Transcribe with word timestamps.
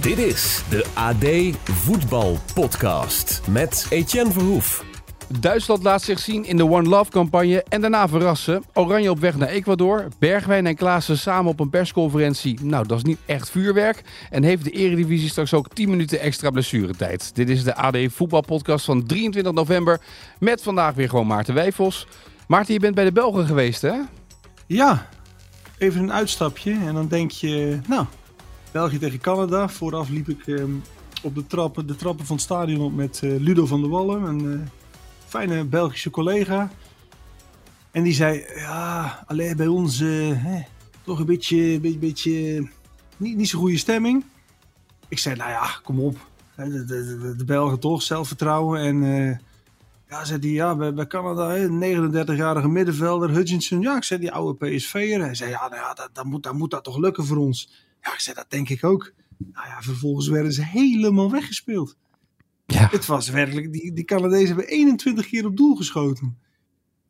Dit 0.00 0.18
is 0.18 0.62
de 0.70 0.84
AD 0.94 1.56
Voetbal 1.70 2.38
Podcast 2.54 3.40
met 3.50 3.86
Etienne 3.90 4.32
Verhoef. 4.32 4.84
Duitsland 5.40 5.82
laat 5.82 6.02
zich 6.02 6.18
zien 6.18 6.44
in 6.44 6.56
de 6.56 6.70
One 6.70 6.88
Love 6.88 7.10
campagne 7.10 7.64
en 7.68 7.80
daarna 7.80 8.08
verrassen. 8.08 8.62
Oranje 8.74 9.10
op 9.10 9.18
weg 9.18 9.36
naar 9.36 9.48
Ecuador. 9.48 10.08
Bergwijn 10.18 10.66
en 10.66 10.74
Klaassen 10.76 11.18
samen 11.18 11.50
op 11.50 11.60
een 11.60 11.70
persconferentie. 11.70 12.58
Nou, 12.62 12.86
dat 12.86 12.96
is 12.96 13.04
niet 13.04 13.18
echt 13.26 13.50
vuurwerk. 13.50 14.02
En 14.30 14.42
heeft 14.42 14.64
de 14.64 14.70
Eredivisie 14.70 15.28
straks 15.28 15.54
ook 15.54 15.74
10 15.74 15.90
minuten 15.90 16.20
extra 16.20 16.50
blessuretijd. 16.50 17.34
Dit 17.34 17.48
is 17.48 17.64
de 17.64 17.74
AD 17.74 17.96
Voetbal 18.08 18.42
Podcast 18.42 18.84
van 18.84 19.06
23 19.06 19.52
november. 19.52 20.00
Met 20.38 20.62
vandaag 20.62 20.94
weer 20.94 21.08
gewoon 21.08 21.26
Maarten 21.26 21.54
Wijfels. 21.54 22.06
Maarten, 22.46 22.74
je 22.74 22.80
bent 22.80 22.94
bij 22.94 23.04
de 23.04 23.12
Belgen 23.12 23.46
geweest, 23.46 23.82
hè? 23.82 23.94
Ja, 24.66 25.08
even 25.78 26.02
een 26.02 26.12
uitstapje. 26.12 26.70
En 26.86 26.94
dan 26.94 27.08
denk 27.08 27.30
je, 27.30 27.78
nou, 27.86 28.06
België 28.72 28.98
tegen 28.98 29.20
Canada. 29.20 29.68
Vooraf 29.68 30.08
liep 30.08 30.28
ik 30.28 30.46
ehm, 30.46 30.70
op 31.22 31.34
de 31.34 31.46
trappen, 31.46 31.86
de 31.86 31.96
trappen 31.96 32.26
van 32.26 32.36
het 32.36 32.44
stadion 32.44 32.80
op 32.80 32.94
met 32.94 33.20
eh, 33.22 33.36
Ludo 33.38 33.66
van 33.66 33.80
der 33.80 33.90
Wallen, 33.90 34.22
een 34.22 34.52
eh, 34.52 34.68
fijne 35.26 35.64
Belgische 35.64 36.10
collega. 36.10 36.70
En 37.90 38.02
die 38.02 38.12
zei, 38.12 38.44
ja, 38.54 39.24
alleen 39.26 39.56
bij 39.56 39.66
ons 39.66 40.00
eh, 40.00 40.54
toch 41.02 41.18
een 41.18 41.26
beetje, 41.26 41.80
beetje, 41.80 41.98
beetje 41.98 42.68
niet, 43.16 43.36
niet 43.36 43.48
zo'n 43.48 43.60
goede 43.60 43.76
stemming. 43.76 44.24
Ik 45.08 45.18
zei, 45.18 45.36
nou 45.36 45.50
ja, 45.50 45.70
kom 45.82 46.00
op. 46.00 46.16
De, 46.56 46.84
de, 46.84 47.34
de, 47.36 47.44
Belgen 47.44 47.78
toch, 47.78 48.02
zelfvertrouwen. 48.02 48.80
En 48.80 49.02
ja, 50.08 50.24
zei 50.24 50.38
hij, 50.40 50.50
ja, 50.50 50.76
bij, 50.76 50.94
bij 50.94 51.06
Canada, 51.06 51.48
hè, 51.48 51.64
een 51.64 52.12
39-jarige 52.26 52.68
middenvelder, 52.68 53.30
Hutchinson. 53.30 53.80
Ja, 53.80 53.96
ik 53.96 54.04
zei, 54.04 54.20
die 54.20 54.32
oude 54.32 54.66
PSV'er. 54.66 55.20
Hij 55.20 55.34
zei, 55.34 55.50
ja, 55.50 55.68
nou 55.68 55.74
ja, 55.82 55.94
dat, 55.94 56.10
dat, 56.12 56.24
moet, 56.24 56.42
dat 56.42 56.54
moet 56.54 56.70
dat 56.70 56.84
toch 56.84 56.98
lukken 56.98 57.24
voor 57.24 57.36
ons. 57.36 57.86
Ja, 58.00 58.12
ik 58.12 58.20
zei, 58.20 58.36
dat 58.36 58.50
denk 58.50 58.68
ik 58.68 58.84
ook. 58.84 59.12
Nou 59.36 59.66
ja, 59.66 59.82
vervolgens 59.82 60.28
werden 60.28 60.52
ze 60.52 60.64
helemaal 60.64 61.30
weggespeeld. 61.30 61.96
Ja. 62.66 62.88
Het 62.90 63.06
was 63.06 63.28
werkelijk, 63.28 63.72
die, 63.72 63.92
die 63.92 64.04
Canadezen 64.04 64.46
hebben 64.46 64.68
21 64.68 65.26
keer 65.26 65.46
op 65.46 65.56
doel 65.56 65.76
geschoten. 65.76 66.38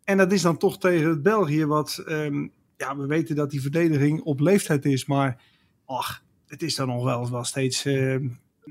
En 0.05 0.17
dat 0.17 0.33
is 0.33 0.43
dan 0.43 0.57
toch 0.57 0.79
tegen 0.79 1.09
het 1.09 1.23
België, 1.23 1.67
wat, 1.67 2.03
ehm, 2.07 2.49
ja, 2.77 2.97
we 2.97 3.07
weten 3.07 3.37
dat 3.37 3.51
die 3.51 3.61
verdediging 3.61 4.21
op 4.21 4.41
leeftijd 4.41 4.85
is, 4.85 5.07
maar 5.07 5.43
ach, 5.85 6.25
het 6.47 6.63
is 6.63 6.75
dan 6.75 6.89
nog 6.89 7.05
wel, 7.05 7.31
wel 7.31 7.45
steeds, 7.45 7.85
ehm, 7.85 8.29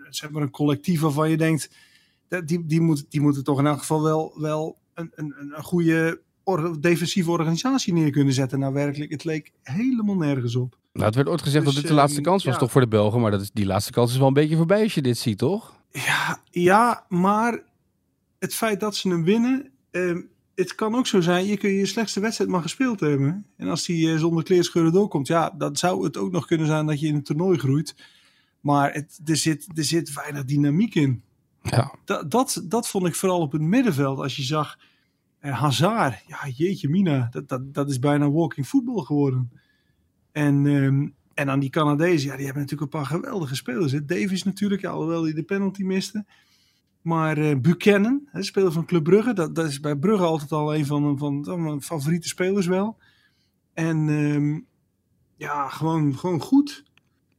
zeg 0.09 0.29
maar 0.29 0.41
een 0.41 0.49
collectief 0.49 0.99
waarvan 0.99 1.29
je 1.29 1.37
denkt, 1.37 1.69
dat 2.27 2.47
die, 2.47 2.65
die, 2.65 2.81
moet, 2.81 3.05
die 3.09 3.21
moeten 3.21 3.43
toch 3.43 3.59
in 3.59 3.65
elk 3.65 3.79
geval 3.79 4.03
wel, 4.03 4.33
wel 4.39 4.77
een, 4.93 5.11
een, 5.15 5.33
een 5.37 5.63
goede 5.63 6.21
defensieve 6.79 7.31
organisatie 7.31 7.93
neer 7.93 8.11
kunnen 8.11 8.33
zetten. 8.33 8.59
Nou, 8.59 8.73
werkelijk, 8.73 9.11
het 9.11 9.23
leek 9.23 9.51
helemaal 9.63 10.15
nergens 10.15 10.55
op. 10.55 10.77
Nou, 10.97 11.09
het 11.09 11.15
werd 11.15 11.27
ooit 11.27 11.41
gezegd 11.41 11.65
Dus, 11.65 11.73
dat 11.73 11.81
dit 11.81 11.91
de 11.91 11.97
laatste 11.97 12.19
ehm, 12.19 12.29
kans 12.29 12.43
was 12.43 12.53
ja. 12.53 12.59
toch 12.59 12.71
voor 12.71 12.81
de 12.81 12.87
Belgen. 12.87 13.21
Maar 13.21 13.31
dat 13.31 13.41
is, 13.41 13.51
die 13.51 13.65
laatste 13.65 13.91
kans 13.91 14.11
is 14.11 14.17
wel 14.17 14.27
een 14.27 14.33
beetje 14.33 14.55
voorbij 14.55 14.83
als 14.83 14.93
je 14.93 15.01
dit 15.01 15.17
ziet, 15.17 15.37
toch? 15.37 15.75
Ja, 15.91 16.41
ja, 16.51 17.05
maar 17.09 17.63
het 18.39 18.55
feit 18.55 18.79
dat 18.79 18.95
ze 18.95 19.09
hem 19.09 19.23
winnen. 19.23 19.71
ehm, 19.91 20.21
het 20.55 20.75
kan 20.75 20.95
ook 20.95 21.07
zo 21.07 21.21
zijn, 21.21 21.45
je 21.45 21.57
kun 21.57 21.69
je 21.69 21.85
slechtste 21.85 22.19
wedstrijd 22.19 22.49
maar 22.49 22.61
gespeeld 22.61 22.99
hebben. 22.99 23.45
En 23.57 23.67
als 23.67 23.85
die 23.85 24.11
eh, 24.11 24.19
zonder 24.19 24.43
kleerscheuren 24.43 24.91
doorkomt, 24.91 25.27
ja, 25.27 25.53
dan 25.57 25.75
zou 25.75 26.03
het 26.03 26.17
ook 26.17 26.31
nog 26.31 26.45
kunnen 26.45 26.67
zijn 26.67 26.85
dat 26.85 26.99
je 26.99 27.07
in 27.07 27.15
het 27.15 27.25
toernooi 27.25 27.57
groeit. 27.57 27.95
Maar 28.61 28.93
het, 28.93 29.19
er, 29.25 29.37
zit, 29.37 29.67
er 29.75 29.83
zit 29.83 30.13
weinig 30.13 30.45
dynamiek 30.45 30.95
in. 30.95 31.23
Ja. 31.61 31.93
Dat, 32.05 32.31
dat, 32.31 32.61
dat 32.63 32.87
vond 32.87 33.07
ik 33.07 33.15
vooral 33.15 33.39
op 33.39 33.51
het 33.51 33.61
middenveld. 33.61 34.19
Als 34.19 34.35
je 34.35 34.43
zag 34.43 34.77
eh, 35.39 35.59
Hazard, 35.59 36.23
ja 36.27 36.47
jeetje 36.55 36.89
mina, 36.89 37.27
dat, 37.31 37.49
dat, 37.49 37.73
dat 37.73 37.89
is 37.89 37.99
bijna 37.99 38.31
walking 38.31 38.67
football 38.67 39.03
geworden. 39.03 39.51
En, 40.37 40.65
ehm, 40.65 41.07
en 41.33 41.45
dan 41.45 41.59
die 41.59 41.69
Canadezen, 41.69 42.29
ja, 42.29 42.35
die 42.35 42.45
hebben 42.45 42.63
natuurlijk 42.63 42.93
een 42.93 42.99
paar 42.99 43.09
geweldige 43.09 43.55
spelers. 43.55 43.91
Hè. 43.91 44.05
Davies 44.05 44.43
natuurlijk, 44.43 44.85
alhoewel 44.85 45.23
hij 45.23 45.33
de 45.33 45.43
penalty 45.43 45.83
miste. 45.83 46.25
Maar 47.01 47.37
eh, 47.37 47.57
Buchanan, 47.57 48.27
hè, 48.31 48.43
speler 48.43 48.71
van 48.71 48.85
Club 48.85 49.03
Brugge, 49.03 49.33
dat, 49.33 49.55
dat 49.55 49.67
is 49.67 49.79
bij 49.79 49.95
Brugge 49.95 50.25
altijd 50.25 50.51
al 50.51 50.75
een 50.75 50.85
van, 50.85 51.17
van, 51.17 51.45
van 51.45 51.63
mijn 51.63 51.81
favoriete 51.81 52.27
spelers 52.27 52.65
wel. 52.65 52.97
En 53.73 54.09
ehm, 54.09 54.59
ja, 55.35 55.67
gewoon, 55.67 56.17
gewoon 56.17 56.41
goed. 56.41 56.83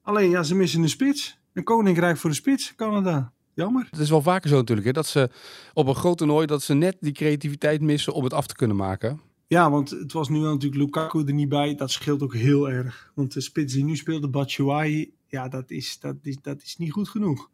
Alleen, 0.03 0.31
ja, 0.31 0.42
ze 0.42 0.54
missen 0.54 0.82
een 0.82 0.88
spits. 0.88 1.38
Een 1.53 1.64
koninkrijk 1.64 2.16
voor 2.16 2.31
de 2.31 2.37
spits, 2.37 2.75
Canada. 2.75 3.32
Jammer. 3.54 3.87
Het 3.91 4.00
is 4.00 4.10
wel 4.10 4.22
vaker 4.22 4.48
zo 4.48 4.56
natuurlijk, 4.56 4.87
hè, 4.87 4.92
dat 4.92 5.06
ze 5.06 5.31
op 5.72 5.87
een 5.87 5.94
groot 5.94 6.19
toernooi 6.19 6.47
dat 6.47 6.62
ze 6.62 6.75
net 6.75 6.97
die 7.00 7.12
creativiteit 7.12 7.81
missen 7.81 8.12
om 8.12 8.25
het 8.25 8.32
af 8.32 8.47
te 8.47 8.54
kunnen 8.54 8.76
maken. 8.76 9.27
Ja, 9.48 9.70
want 9.70 9.91
het 9.91 10.12
was 10.12 10.28
nu 10.28 10.41
wel 10.41 10.53
natuurlijk 10.53 10.82
Lukaku 10.82 11.25
er 11.25 11.32
niet 11.32 11.48
bij. 11.48 11.75
Dat 11.75 11.91
scheelt 11.91 12.22
ook 12.22 12.34
heel 12.34 12.70
erg. 12.70 13.12
Want 13.14 13.32
de 13.32 13.41
spits 13.41 13.72
die 13.75 13.84
nu 13.84 13.97
speelde, 13.97 14.28
Batshuayi, 14.28 15.12
ja, 15.26 15.48
dat 15.48 15.70
is, 15.70 15.98
dat 16.00 16.16
is, 16.22 16.36
dat 16.42 16.62
is 16.62 16.76
niet 16.76 16.92
goed 16.92 17.09
genoeg. 17.09 17.50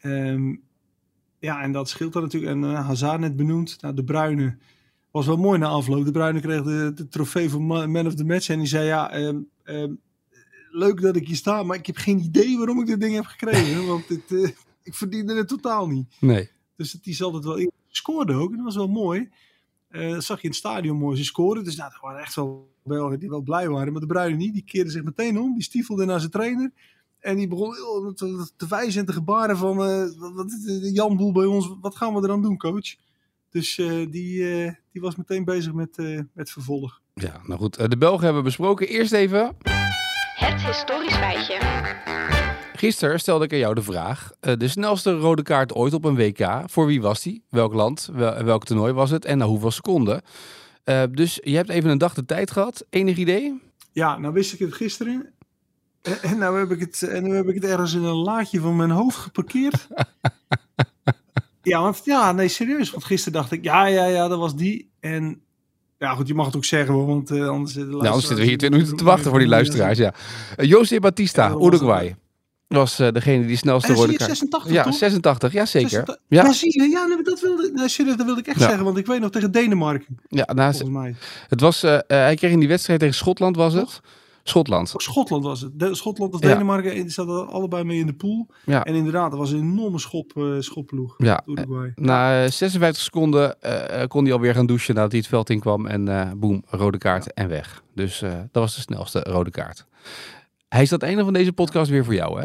Ehm, 0.00 0.54
ja, 1.38 1.62
en 1.62 1.72
dat 1.72 1.88
scheelt 1.88 2.12
dan 2.12 2.22
natuurlijk. 2.22 2.52
En 2.52 2.64
eh, 2.64 2.86
Hazard 2.86 3.20
net 3.20 3.36
benoemd. 3.36 3.76
Nou, 3.80 3.94
de 3.94 4.04
Bruine 4.04 4.56
was 5.10 5.26
wel 5.26 5.36
mooi 5.36 5.58
na 5.58 5.66
afloop. 5.68 6.04
De 6.04 6.10
Bruine 6.10 6.40
kreeg 6.40 6.62
de, 6.62 6.92
de 6.94 7.08
trofee 7.08 7.50
van 7.50 7.66
Ma- 7.66 7.86
Man 7.86 8.06
of 8.06 8.14
the 8.14 8.24
Match. 8.24 8.48
En 8.48 8.58
die 8.58 8.68
zei, 8.68 8.86
ja, 8.86 9.10
ehm, 9.10 9.38
ehm, 9.62 9.92
leuk 10.70 11.00
dat 11.00 11.16
ik 11.16 11.26
hier 11.26 11.36
sta, 11.36 11.62
maar 11.62 11.76
ik 11.76 11.86
heb 11.86 11.96
geen 11.96 12.18
idee 12.18 12.56
waarom 12.56 12.80
ik 12.80 12.86
dit 12.86 13.00
ding 13.00 13.14
heb 13.14 13.24
gekregen. 13.24 13.86
want 13.92 14.08
dit, 14.08 14.32
eh, 14.32 14.50
ik 14.82 14.94
verdiende 14.94 15.34
het 15.36 15.48
totaal 15.48 15.86
niet. 15.88 16.06
Nee. 16.20 16.50
Dus 16.76 16.92
het- 16.92 17.04
die 17.04 17.14
zal 17.14 17.34
het 17.34 17.44
wel 17.44 17.56
in. 17.56 17.70
Scoorde 17.88 18.32
ook, 18.34 18.50
en 18.50 18.56
dat 18.56 18.64
was 18.64 18.76
wel 18.76 18.88
mooi. 18.88 19.28
Eh, 19.94 20.10
dat 20.10 20.24
zag 20.24 20.36
je 20.36 20.42
in 20.42 20.48
het 20.48 20.58
stadion 20.58 20.96
mooi. 20.96 21.16
Ze 21.16 21.24
scoorden. 21.24 21.64
Dus 21.64 21.76
nou, 21.76 21.92
er 21.92 21.98
waren 22.02 22.20
echt 22.20 22.34
wel 22.34 22.72
Belgen 22.84 23.18
die 23.18 23.28
wel 23.28 23.42
blij 23.42 23.68
waren. 23.68 23.92
Maar 23.92 24.00
de 24.00 24.06
Bruinen 24.06 24.38
niet. 24.38 24.52
Die 24.52 24.64
keerde 24.64 24.90
zich 24.90 25.02
meteen 25.02 25.38
om. 25.40 25.54
Die 25.54 25.62
stiefelde 25.62 26.04
naar 26.04 26.18
zijn 26.18 26.30
trainer. 26.30 26.70
En 27.20 27.36
die 27.36 27.48
begon 27.48 27.74
heel 27.74 28.12
te, 28.14 28.50
te 28.56 28.66
wijzen 28.68 29.00
en 29.00 29.06
te 29.06 29.12
gebaren 29.12 29.56
van... 29.56 29.84
eh, 29.84 30.04
wat, 30.34 30.52
Jan 30.92 31.16
Boel 31.16 31.32
bij 31.32 31.44
ons? 31.44 31.74
Wat 31.80 31.96
gaan 31.96 32.14
we 32.14 32.22
eraan 32.22 32.42
doen, 32.42 32.56
coach? 32.58 32.94
Dus 33.50 33.78
eh, 33.78 34.06
die, 34.10 34.52
eh, 34.64 34.72
die 34.92 35.02
was 35.02 35.16
meteen 35.16 35.44
bezig 35.44 35.72
met, 35.72 35.98
eh, 35.98 36.20
met 36.32 36.50
vervolg. 36.50 37.00
Ja, 37.14 37.40
nou 37.46 37.60
goed. 37.60 37.76
eh, 37.76 37.88
De 37.88 37.96
Belgen 37.98 38.24
hebben 38.24 38.42
we 38.42 38.48
besproken. 38.48 38.88
Eerst 38.88 39.12
even. 39.12 39.56
Het 40.34 40.62
historisch 40.66 41.14
feitje. 41.16 41.58
Gisteren 42.84 43.20
stelde 43.20 43.44
ik 43.44 43.52
aan 43.52 43.58
jou 43.58 43.74
de 43.74 43.82
vraag. 43.82 44.30
eh, 44.40 44.52
de 44.58 44.68
snelste 44.68 45.12
rode 45.12 45.42
kaart 45.42 45.74
ooit 45.74 45.92
op 45.92 46.04
een 46.04 46.14
WK. 46.16 46.62
Voor 46.66 46.86
wie 46.86 47.00
was 47.00 47.22
die? 47.22 47.42
Welk 47.50 47.72
land? 47.74 48.08
Wel- 48.12 48.44
welk 48.44 48.64
toernooi 48.64 48.92
was 48.92 49.10
het? 49.10 49.24
En 49.24 49.38
na 49.38 49.46
hoeveel 49.46 49.70
seconden? 49.70 50.22
Eh, 50.84 51.02
dus 51.10 51.38
je 51.42 51.56
hebt 51.56 51.68
even 51.68 51.90
een 51.90 51.98
dag 51.98 52.14
de 52.14 52.24
tijd 52.24 52.50
gehad. 52.50 52.84
Enig 52.90 53.16
idee? 53.16 53.60
Ja, 53.92 54.18
nou 54.18 54.32
wist 54.32 54.52
ik 54.52 54.58
het 54.58 54.74
gisteren. 54.74 55.32
En, 56.02 56.22
en 56.22 56.38
nou 56.38 56.58
heb 56.58 56.70
ik 56.70 56.80
het, 56.80 57.02
en 57.02 57.22
nu 57.22 57.34
heb 57.34 57.48
ik 57.48 57.54
het 57.54 57.64
ergens 57.64 57.94
in 57.94 58.02
een 58.02 58.14
laadje 58.16 58.60
van 58.60 58.76
mijn 58.76 58.90
hoofd 58.90 59.16
geparkeerd. 59.16 59.88
ja, 61.62 61.80
want, 61.82 62.00
ja, 62.04 62.32
nee, 62.32 62.48
serieus. 62.48 62.90
Want 62.90 63.04
gisteren 63.04 63.32
dacht 63.32 63.52
ik, 63.52 63.64
ja, 63.64 63.86
ja, 63.86 64.04
ja, 64.04 64.28
dat 64.28 64.38
was 64.38 64.56
die. 64.56 64.90
En 65.00 65.42
ja, 65.98 66.14
goed, 66.14 66.28
je 66.28 66.34
mag 66.34 66.46
het 66.46 66.56
ook 66.56 66.64
zeggen, 66.64 66.94
hoor, 66.94 67.06
want 67.06 67.30
eh, 67.30 67.48
anders... 67.48 67.74
Nou, 67.74 67.92
anders 67.92 68.26
zitten 68.26 68.36
we 68.36 68.44
hier 68.44 68.58
20 68.58 68.70
minuten 68.70 68.96
te 68.96 69.04
wachten 69.04 69.30
voor 69.30 69.38
die 69.38 69.48
luisteraars. 69.48 69.98
Ja. 69.98 70.14
Eh, 70.56 70.68
José 70.68 70.98
Batista, 70.98 71.54
Uruguay. 71.60 72.16
Was 72.66 72.98
eh, 72.98 73.08
degene 73.12 73.46
die 73.46 73.56
snelste 73.56 73.86
zie 73.92 73.96
rode 74.00 74.16
kaart... 74.16 74.30
86, 74.30 74.72
Ja, 74.72 74.82
toch? 74.82 74.94
86. 74.94 75.52
Ja, 75.52 75.66
zeker. 75.66 75.88
86. 75.90 76.24
Ja, 76.28 76.44
Ja, 76.44 76.52
zie 76.52 76.82
je, 76.82 76.88
ja, 76.88 77.22
dat 77.22 77.40
wilde, 77.40 77.88
serieus, 77.88 78.16
dat 78.16 78.26
wilde 78.26 78.40
ik 78.40 78.46
echt 78.46 78.58
Ja. 78.60 78.66
zeggen, 78.66 78.84
want 78.84 78.96
ik 78.96 79.06
weet 79.06 79.20
nog 79.20 79.30
tegen 79.30 79.50
Denemarken, 79.52 80.18
ja 80.28 80.44
nou, 80.54 80.70
volgens 80.74 80.90
mij. 80.98 81.14
het 81.48 81.60
was, 81.60 81.82
eh, 81.82 81.94
eh, 81.94 82.00
hij 82.06 82.34
kreeg 82.34 82.50
in 82.50 82.58
die 82.58 82.68
wedstrijd 82.68 83.00
tegen 83.00 83.14
Schotland, 83.14 83.56
was 83.56 83.72
het? 83.74 84.00
Schotland. 84.46 84.92
Schotland 84.96 85.44
was 85.44 85.60
het. 85.60 85.78
De, 85.78 85.94
Schotland 85.94 86.34
of. 86.34 86.40
Denemarken 86.40 87.10
zaten 87.10 87.48
allebei 87.48 87.84
mee 87.84 87.98
in 87.98 88.06
de 88.06 88.12
pool. 88.12 88.46
Ja. 88.64 88.84
En 88.84 88.94
inderdaad, 88.94 89.30
dat 89.30 89.38
was 89.40 89.50
een 89.50 89.58
enorme 89.58 89.98
schop, 89.98 90.32
eh 90.36 90.44
schopploeg. 90.58 91.14
Ja, 91.18 91.42
Uruguay. 91.46 91.92
Na 91.94 92.44
eh, 92.44 92.50
56 92.50 93.02
seconden 93.02 93.60
eh, 93.60 94.06
kon 94.06 94.24
hij 94.24 94.32
alweer 94.32 94.54
gaan 94.54 94.66
douchen 94.66 94.94
nadat 94.94 95.10
hij 95.10 95.20
het 95.20 95.28
veld 95.28 95.50
in 95.50 95.60
kwam. 95.60 95.86
En 95.86 96.32
boem, 96.38 96.62
rode 96.66 96.98
kaart 96.98 97.32
en 97.32 97.48
weg. 97.48 97.82
Dus 97.94 98.18
dat 98.20 98.62
was 98.62 98.74
de 98.74 98.80
snelste 98.80 99.20
rode 99.20 99.50
kaart. 99.50 99.86
Hij 100.68 100.82
is 100.82 100.88
dat 100.88 101.02
einde 101.02 101.24
van 101.24 101.32
deze 101.32 101.52
podcast 101.52 101.90
weer 101.90 102.04
voor 102.04 102.14
jou, 102.14 102.40
hè? 102.40 102.44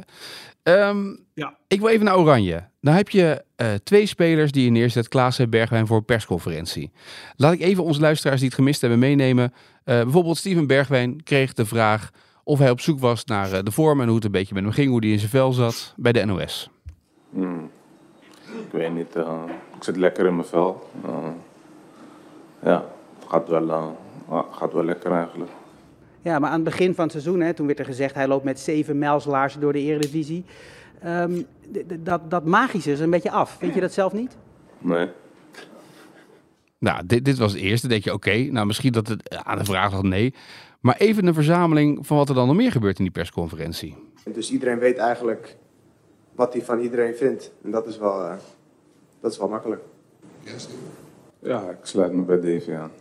Ehm, 0.64 1.16
Ja. 1.34 1.58
Ik 1.68 1.80
wil 1.80 1.90
even 1.90 2.06
naar 2.06 2.18
Oranje. 2.18 2.64
Dan 2.82 2.94
heb 2.94 3.10
je 3.10 3.44
eh, 3.56 3.74
twee 3.84 4.06
spelers 4.06 4.52
die 4.52 4.64
je 4.64 4.72
neerzet, 4.72 5.08
Klaas 5.08 5.40
en 5.40 5.50
Bergwijn, 5.50 5.88
voor 5.88 5.98
een 5.98 6.06
persconferentie. 6.06 6.92
Laat 7.36 7.54
ik 7.54 7.62
even 7.62 7.84
onze 7.84 8.00
luisteraars 8.02 8.40
die 8.40 8.48
het 8.50 8.58
gemist 8.58 8.82
hebben 8.82 9.00
meenemen. 9.00 9.54
Eh, 9.84 10.02
bijvoorbeeld 10.02 10.38
Steven 10.38 10.68
Bergwijn 10.68 11.24
kreeg 11.24 11.54
de 11.54 11.66
vraag 11.66 12.10
of 12.44 12.60
hij 12.60 12.70
op 12.70 12.80
zoek 12.82 13.00
was 13.00 13.26
naar 13.26 13.52
eh, 13.52 13.64
de 13.64 13.72
vorm 13.72 14.00
en 14.02 14.06
hoe 14.08 14.16
het 14.16 14.26
een 14.26 14.32
beetje 14.32 14.54
met 14.54 14.64
hem 14.64 14.72
ging, 14.72 14.90
hoe 14.90 15.00
hij 15.00 15.10
in 15.10 15.18
zijn 15.20 15.30
vel 15.32 15.52
zat 15.52 15.94
bij 15.98 16.12
de 16.12 16.26
NOS. 16.26 16.70
Ik 18.46 18.72
weet 18.72 18.94
niet. 18.94 19.16
ik 19.76 19.84
zit 19.84 19.98
lekker 19.98 20.26
in 20.26 20.36
mijn 20.36 20.48
vel. 20.48 20.90
Ja, 22.64 22.86
het 23.20 23.30
gaat 23.30 23.48
wel, 23.48 23.98
gaat 24.52 24.74
wel 24.74 24.84
lekker 24.86 25.12
eigenlijk. 25.12 25.52
Ja, 26.22 26.40
maar 26.40 26.50
aan 26.50 26.56
het 26.56 26.64
begin 26.64 26.94
van 26.96 27.04
het 27.04 27.12
seizoen, 27.12 27.40
hè, 27.40 27.54
toen 27.54 27.66
werd 27.68 27.80
er 27.80 27.86
gezegd 27.86 28.16
hij 28.16 28.28
loopt 28.28 28.44
met 28.44 28.60
zeven 28.60 28.98
mijlslaarzen 28.98 29.62
door 29.62 29.74
de 29.74 29.80
eredivisie. 29.80 30.46
Ehm, 31.02 31.42
d- 31.72 32.06
dat, 32.06 32.30
dat 32.32 32.46
magische 32.46 32.92
is 32.92 33.00
een 33.00 33.10
beetje 33.10 33.32
af. 33.32 33.56
Vind 33.60 33.74
je 33.74 33.82
dat 33.82 33.94
zelf 33.94 34.14
niet? 34.14 34.38
Nee. 34.78 35.08
Nou, 36.78 37.06
dit, 37.06 37.26
dit 37.26 37.38
was 37.38 37.52
het 37.52 37.62
eerste. 37.62 37.82
Dan 37.82 37.90
denk 37.90 38.04
je, 38.04 38.14
oké, 38.14 38.36
nou 38.52 38.66
misschien 38.66 38.92
dat 38.92 39.08
het 39.08 39.36
aan 39.44 39.58
de 39.58 39.66
vraag 39.66 39.92
was 39.92 40.02
nee. 40.02 40.34
Maar 40.80 40.96
even 40.98 41.28
een 41.28 41.34
verzameling 41.34 42.08
van 42.08 42.18
wat 42.18 42.30
er 42.30 42.36
dan 42.36 42.48
nog 42.48 42.56
meer 42.56 42.72
gebeurt 42.72 42.98
in 42.98 43.04
die 43.04 43.14
persconferentie. 43.14 43.96
Dus 44.34 44.52
iedereen 44.52 44.80
weet 44.80 44.98
eigenlijk 44.98 45.56
wat 46.36 46.54
hij 46.54 46.62
van 46.62 46.80
iedereen 46.80 47.16
vindt. 47.16 47.52
En 47.64 47.72
dat 47.72 47.88
is 47.88 47.98
wel, 47.98 48.24
eh, 48.26 48.34
dat 49.22 49.32
is 49.32 49.38
wel 49.38 49.48
makkelijk. 49.50 49.82
Ja, 51.40 51.70
ik 51.70 51.78
sluit 51.82 52.14
me 52.14 52.22
bij 52.22 52.40
Davy 52.42 52.72
aan. 52.72 52.92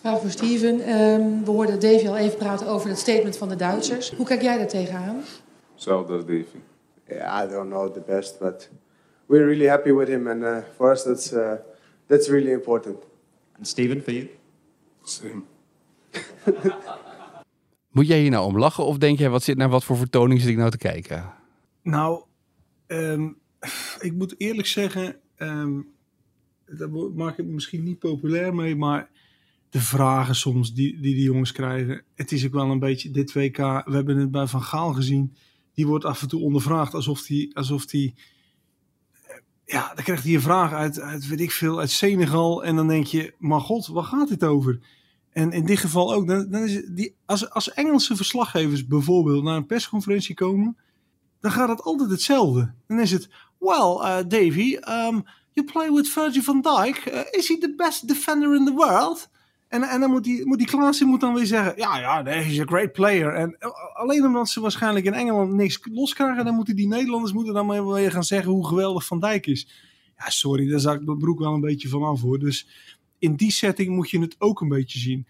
Vraag 0.00 0.20
voor 0.20 0.30
Steven. 0.30 0.80
Ehm, 0.80 1.44
we 1.44 1.50
hoorden 1.50 1.80
Davy 1.80 2.08
al 2.08 2.16
even 2.16 2.38
praten 2.38 2.66
over 2.66 2.88
het 2.88 2.98
statement 2.98 3.36
van 3.36 3.48
de 3.48 3.56
Duitsers. 3.56 4.12
Hoe 4.12 4.26
kijk 4.26 4.42
jij 4.42 4.56
daar 4.56 4.68
tegenaan? 4.68 5.22
Hetzelfde 5.72 6.12
als 6.12 6.24
Davy. 6.24 6.58
Yeah, 7.08 7.44
I 7.44 7.52
don't 7.52 7.70
know 7.70 7.92
the 7.92 8.00
best, 8.00 8.38
but 8.38 8.70
we're 9.26 9.44
really 9.44 9.66
happy 9.66 9.92
with 9.92 10.08
him. 10.08 10.26
And 10.26 10.42
uh, 10.42 10.56
for 10.76 10.90
us, 10.90 11.02
that's, 11.02 11.32
uh, 11.32 11.52
that's 12.06 12.28
really 12.28 12.52
important. 12.52 12.96
And 13.56 13.68
Steven, 13.68 14.02
for 14.02 14.12
you? 14.12 14.28
Same. 15.02 15.42
Moet 17.92 18.06
jij 18.06 18.20
hier 18.20 18.30
nou 18.30 18.46
om 18.46 18.58
lachen 18.58 18.84
of 18.84 18.98
denk 18.98 19.18
jij, 19.18 19.30
wat 19.30 19.42
zit 19.42 19.56
naar 19.56 19.68
wat 19.68 19.84
voor 19.84 19.96
vertoning 19.96 20.40
zit 20.40 20.50
ik 20.50 20.56
nou 20.56 20.70
te 20.70 20.78
kijken? 20.78 21.34
Nou, 21.82 22.22
ehm, 22.86 23.28
ik 24.00 24.12
moet 24.12 24.34
eerlijk 24.36 24.68
zeggen, 24.68 25.16
ehm 25.36 25.80
daar 26.66 26.90
maak 27.14 27.38
ik 27.38 27.46
misschien 27.46 27.82
niet 27.82 27.98
populair 27.98 28.54
mee, 28.54 28.76
maar 28.76 29.10
de 29.70 29.80
vragen 29.80 30.34
soms 30.34 30.74
die, 30.74 31.00
die 31.00 31.14
die 31.14 31.24
jongens 31.24 31.52
krijgen, 31.52 32.02
het 32.14 32.32
is 32.32 32.46
ook 32.46 32.52
wel 32.52 32.70
een 32.70 32.78
beetje 32.78 33.10
dit 33.10 33.32
WK, 33.32 33.56
we 33.56 33.94
hebben 33.94 34.16
het 34.16 34.30
bij 34.30 34.46
Van 34.46 34.62
Gaal 34.62 34.92
gezien, 34.92 35.36
die 35.74 35.86
wordt 35.86 36.04
af 36.04 36.22
en 36.22 36.28
toe 36.28 36.40
ondervraagd 36.40 36.94
alsof 36.94 37.22
die, 37.22 37.56
alsof 37.56 37.92
eh, 37.92 38.10
ja, 39.64 39.94
dan 39.94 40.04
krijgt 40.04 40.24
hij 40.24 40.34
een 40.34 40.40
vraag 40.40 40.72
uit, 40.72 41.00
uit, 41.00 41.26
weet 41.26 41.40
ik 41.40 41.50
veel, 41.50 41.78
uit 41.78 41.90
Senegal 41.90 42.64
en 42.64 42.76
dan 42.76 42.88
denk 42.88 43.06
je, 43.06 43.34
maar 43.38 43.60
god, 43.60 43.86
waar 43.86 44.04
gaat 44.04 44.28
dit 44.28 44.44
over? 44.44 44.80
En 45.30 45.52
in 45.52 45.66
dit 45.66 45.78
geval 45.78 46.14
ook, 46.14 46.26
dan, 46.26 46.50
dan 46.50 46.62
is 46.62 46.86
die, 46.90 47.14
als, 47.24 47.50
als 47.50 47.72
Engelse 47.72 48.16
verslaggevers 48.16 48.86
bijvoorbeeld 48.86 49.44
naar 49.44 49.56
een 49.56 49.66
persconferentie 49.66 50.34
komen, 50.34 50.76
dan 51.40 51.50
gaat 51.50 51.68
het 51.68 51.82
altijd 51.82 52.10
hetzelfde. 52.10 52.72
Dan 52.86 53.00
is 53.00 53.10
het, 53.10 53.28
well, 53.58 53.96
uh, 54.00 54.16
Davy, 54.28 54.76
um, 54.88 55.24
you 55.52 55.66
play 55.72 55.92
with 55.92 56.08
Virgil 56.08 56.42
van 56.42 56.60
Dijk. 56.60 57.06
Uh, 57.06 57.20
is 57.30 57.48
he 57.48 57.58
the 57.58 57.74
best 57.76 58.08
defender 58.08 58.54
in 58.54 58.64
the 58.64 58.72
world? 58.72 59.28
En, 59.68 59.82
en 59.82 60.00
dan 60.00 60.10
moet 60.10 60.24
die, 60.24 60.46
moet 60.46 60.58
die 60.58 61.06
moet 61.06 61.20
dan 61.20 61.34
weer 61.34 61.46
zeggen, 61.46 61.72
ja, 61.76 61.98
ja, 61.98 62.22
nee, 62.22 62.42
he's 62.42 62.60
a 62.60 62.64
great 62.64 62.92
player. 62.92 63.34
En 63.34 63.56
uh, 63.60 63.70
alleen 63.94 64.24
omdat 64.24 64.48
ze 64.48 64.60
waarschijnlijk 64.60 65.06
in 65.06 65.12
Engeland 65.12 65.52
niks 65.52 65.80
loskrijgen, 65.92 66.44
dan 66.44 66.54
moeten 66.54 66.76
die 66.76 66.88
Nederlanders 66.88 67.32
moeten 67.32 67.54
dan 67.54 67.66
maar 67.66 67.86
weer 67.86 68.10
gaan 68.10 68.24
zeggen 68.24 68.52
hoe 68.52 68.66
geweldig 68.66 69.06
Van 69.06 69.20
Dijk 69.20 69.46
is. 69.46 69.68
Ja, 70.16 70.30
sorry, 70.30 70.68
daar 70.70 70.80
zak 70.80 71.00
ik 71.00 71.06
mijn 71.06 71.18
broek 71.18 71.38
wel 71.38 71.54
een 71.54 71.60
beetje 71.60 71.88
van 71.88 72.02
af. 72.02 72.20
Dus 72.20 72.68
in 73.18 73.34
die 73.34 73.52
setting 73.52 73.88
moet 73.88 74.10
je 74.10 74.20
het 74.20 74.36
ook 74.38 74.60
een 74.60 74.68
beetje 74.68 74.98
zien. 74.98 75.26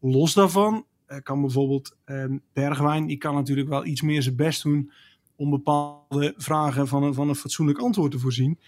Los 0.00 0.34
daarvan 0.34 0.86
eh, 1.06 1.18
kan 1.22 1.40
bijvoorbeeld 1.40 1.96
eh, 2.04 2.24
Bergwijn, 2.52 3.06
die 3.06 3.16
kan 3.16 3.34
natuurlijk 3.34 3.68
wel 3.68 3.84
iets 3.84 4.02
meer 4.02 4.22
zijn 4.22 4.36
best 4.36 4.62
doen 4.62 4.92
om 5.36 5.50
bepaalde 5.50 6.34
vragen 6.36 6.88
van 6.88 7.02
een, 7.02 7.14
van 7.14 7.28
een 7.28 7.34
fatsoenlijk 7.34 7.78
antwoord 7.78 8.10
te 8.10 8.18
voorzien. 8.18 8.58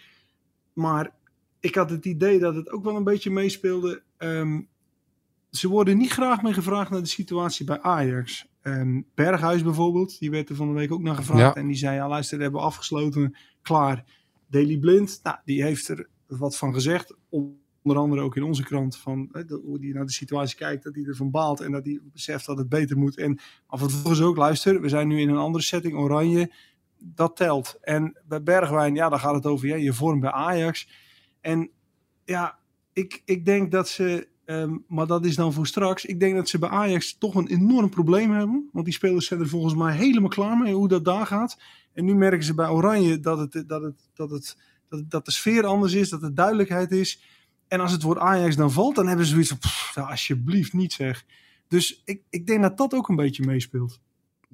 Maar 0.72 1.14
ik 1.60 1.74
had 1.74 1.90
het 1.90 2.04
idee 2.04 2.38
dat 2.38 2.54
het 2.54 2.70
ook 2.70 2.84
wel 2.84 2.96
een 2.96 3.04
beetje 3.04 3.30
meespeelde. 3.30 4.02
Ehm, 4.16 4.60
ze 5.56 5.68
worden 5.68 5.96
niet 5.96 6.12
graag 6.12 6.42
meer 6.42 6.54
gevraagd 6.54 6.90
naar 6.90 7.02
de 7.02 7.08
situatie 7.08 7.64
bij 7.64 7.80
Ajax. 7.80 8.46
Ehm, 8.62 9.00
Berghuis 9.14 9.62
bijvoorbeeld, 9.62 10.18
die 10.18 10.30
werd 10.30 10.48
er 10.48 10.56
van 10.56 10.68
de 10.68 10.74
week 10.74 10.92
ook 10.92 11.02
naar 11.02 11.14
gevraagd. 11.14 11.54
Ja. 11.54 11.60
En 11.60 11.66
die 11.66 11.76
zei, 11.76 11.96
ja 11.96 12.08
luister, 12.08 12.36
we 12.36 12.42
hebben 12.42 12.60
afgesloten, 12.60 13.36
klaar. 13.62 14.04
Daily 14.46 14.78
Blind, 14.78 15.20
nou, 15.22 15.36
die 15.44 15.62
heeft 15.62 15.88
er 15.88 16.08
wat 16.26 16.56
van 16.56 16.74
gezegd. 16.74 17.14
Onder 17.28 18.02
andere 18.02 18.20
ook 18.20 18.36
in 18.36 18.42
onze 18.42 18.62
krant, 18.62 18.96
van, 18.96 19.28
hoe 19.64 19.78
hij 19.80 19.92
naar 19.92 20.06
de 20.06 20.12
situatie 20.12 20.56
kijkt, 20.56 20.84
dat 20.84 20.94
hij 20.94 21.04
ervan 21.04 21.30
baalt 21.30 21.60
en 21.60 21.72
dat 21.72 21.84
hij 21.84 22.00
beseft 22.12 22.46
dat 22.46 22.58
het 22.58 22.68
beter 22.68 22.98
moet. 22.98 23.16
En 23.16 23.38
af 23.66 23.82
en 23.82 23.88
toe 23.88 24.24
ook, 24.24 24.36
luister, 24.36 24.80
we 24.80 24.88
zijn 24.88 25.08
nu 25.08 25.20
in 25.20 25.28
een 25.28 25.36
andere 25.36 25.64
setting, 25.64 25.94
oranje, 25.94 26.52
dat 26.98 27.36
telt. 27.36 27.78
En 27.80 28.20
bij 28.26 28.42
Bergwijn, 28.42 28.94
ja, 28.94 29.08
dan 29.08 29.20
gaat 29.20 29.34
het 29.34 29.46
over 29.46 29.68
ja, 29.68 29.76
je 29.76 29.92
vorm 29.92 30.20
bij 30.20 30.30
Ajax. 30.30 30.88
En 31.40 31.70
ja, 32.24 32.58
ik, 32.92 33.22
ik 33.24 33.44
denk 33.44 33.70
dat 33.70 33.88
ze, 33.88 34.28
ehm, 34.44 34.76
maar 34.88 35.06
dat 35.06 35.24
is 35.24 35.36
dan 35.36 35.52
voor 35.52 35.66
straks, 35.66 36.04
ik 36.04 36.20
denk 36.20 36.34
dat 36.34 36.48
ze 36.48 36.58
bij 36.58 36.68
Ajax 36.68 37.16
toch 37.18 37.34
een 37.34 37.48
enorm 37.48 37.90
probleem 37.90 38.30
hebben. 38.30 38.68
Want 38.72 38.84
die 38.84 38.94
spelers 38.94 39.26
zijn 39.26 39.40
er 39.40 39.48
volgens 39.48 39.74
mij 39.74 39.96
helemaal 39.96 40.28
klaar 40.28 40.58
mee 40.58 40.74
hoe 40.74 40.88
dat 40.88 41.04
daar 41.04 41.26
gaat. 41.26 41.58
En 41.92 42.04
nu 42.04 42.14
merken 42.14 42.44
ze 42.44 42.54
bij 42.54 42.68
Oranje 42.68 43.20
dat, 43.20 43.38
het, 43.38 43.68
dat, 43.68 43.82
het, 43.82 44.08
dat, 44.14 44.30
het, 44.30 44.56
dat, 45.08 45.24
de 45.24 45.30
sfeer 45.30 45.66
anders 45.66 45.92
is, 45.92 46.08
dat 46.08 46.22
er 46.22 46.34
duidelijkheid 46.34 46.90
is. 46.90 47.22
En 47.68 47.80
als 47.80 47.92
het 47.92 48.02
woord 48.02 48.18
Ajax 48.18 48.56
dan 48.56 48.72
valt, 48.72 48.94
dan 48.94 49.06
hebben 49.06 49.26
ze 49.26 49.30
zoiets 49.32 49.48
van, 49.48 49.58
"Pff, 49.58 49.94
ja, 49.94 50.02
alsjeblieft 50.02 50.72
niet 50.72 50.92
zeg. 50.92 51.24
Dus 51.68 52.02
ik, 52.04 52.22
ik 52.30 52.46
denk 52.46 52.62
dat 52.62 52.76
dat 52.76 52.94
ook 52.94 53.08
een 53.08 53.16
beetje 53.16 53.44
meespeelt. 53.44 54.00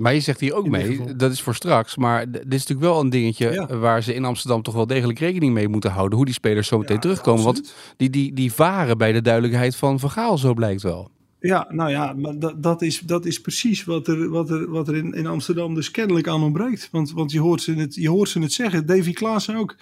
Maar 0.00 0.14
je 0.14 0.20
zegt 0.20 0.41
hier 0.41 0.55
ook 0.55 0.69
mee, 0.69 1.14
dat 1.17 1.32
is 1.32 1.43
voor 1.43 1.55
straks. 1.55 1.97
Maar 1.97 2.31
dit 2.31 2.43
is 2.43 2.67
natuurlijk 2.67 2.81
wel 2.81 3.00
een 3.00 3.11
dingetje 3.11 3.50
Ja. 3.50 3.76
waar 3.76 4.02
ze 4.02 4.14
in 4.14 4.25
Amsterdam 4.25 4.62
toch 4.62 4.75
wel 4.75 4.87
degelijk 4.87 5.19
rekening 5.19 5.55
mee 5.55 5.69
moeten 5.69 5.91
houden. 5.91 6.17
Hoe 6.17 6.26
die 6.26 6.35
spelers 6.35 6.69
zo 6.69 6.79
meteen 6.79 7.00
terugkomen. 7.00 7.44
Want 7.44 7.75
die, 7.97 8.11
die, 8.11 8.32
die 8.35 8.52
varen 8.52 8.99
bij 8.99 9.12
de 9.12 9.23
duidelijkheid 9.23 9.76
van 9.76 10.00
Van 10.00 10.11
Gaal, 10.11 10.38
zo 10.38 10.55
blijkt 10.55 10.82
wel. 10.82 11.11
Ja, 11.41 11.67
nou 11.70 11.91
ja, 11.91 12.12
maar 12.12 12.38
dat, 12.38 12.62
dat, 12.62 12.82
is, 12.82 13.00
dat 13.00 13.26
is 13.26 13.41
precies 13.41 13.85
wat 13.85 14.08
er, 14.08 14.29
wat 14.29 14.50
er, 14.50 14.70
wat 14.70 14.88
er 14.88 14.97
in, 14.97 15.12
in 15.12 15.26
Amsterdam 15.26 15.75
dus 15.75 15.91
kennelijk 15.91 16.29
aan 16.29 16.43
ontbreekt. 16.43 16.88
Want, 16.93 17.12
want 17.12 17.32
je, 17.32 17.41
hoort 17.41 17.62
ze 17.62 17.75
het, 17.75 17.94
je 17.94 18.08
hoort 18.08 18.29
ze 18.29 18.41
het 18.41 18.52
zeggen. 18.52 18.87
Davy 18.87 19.12
Klaassen 19.12 19.56
ook. 19.56 19.76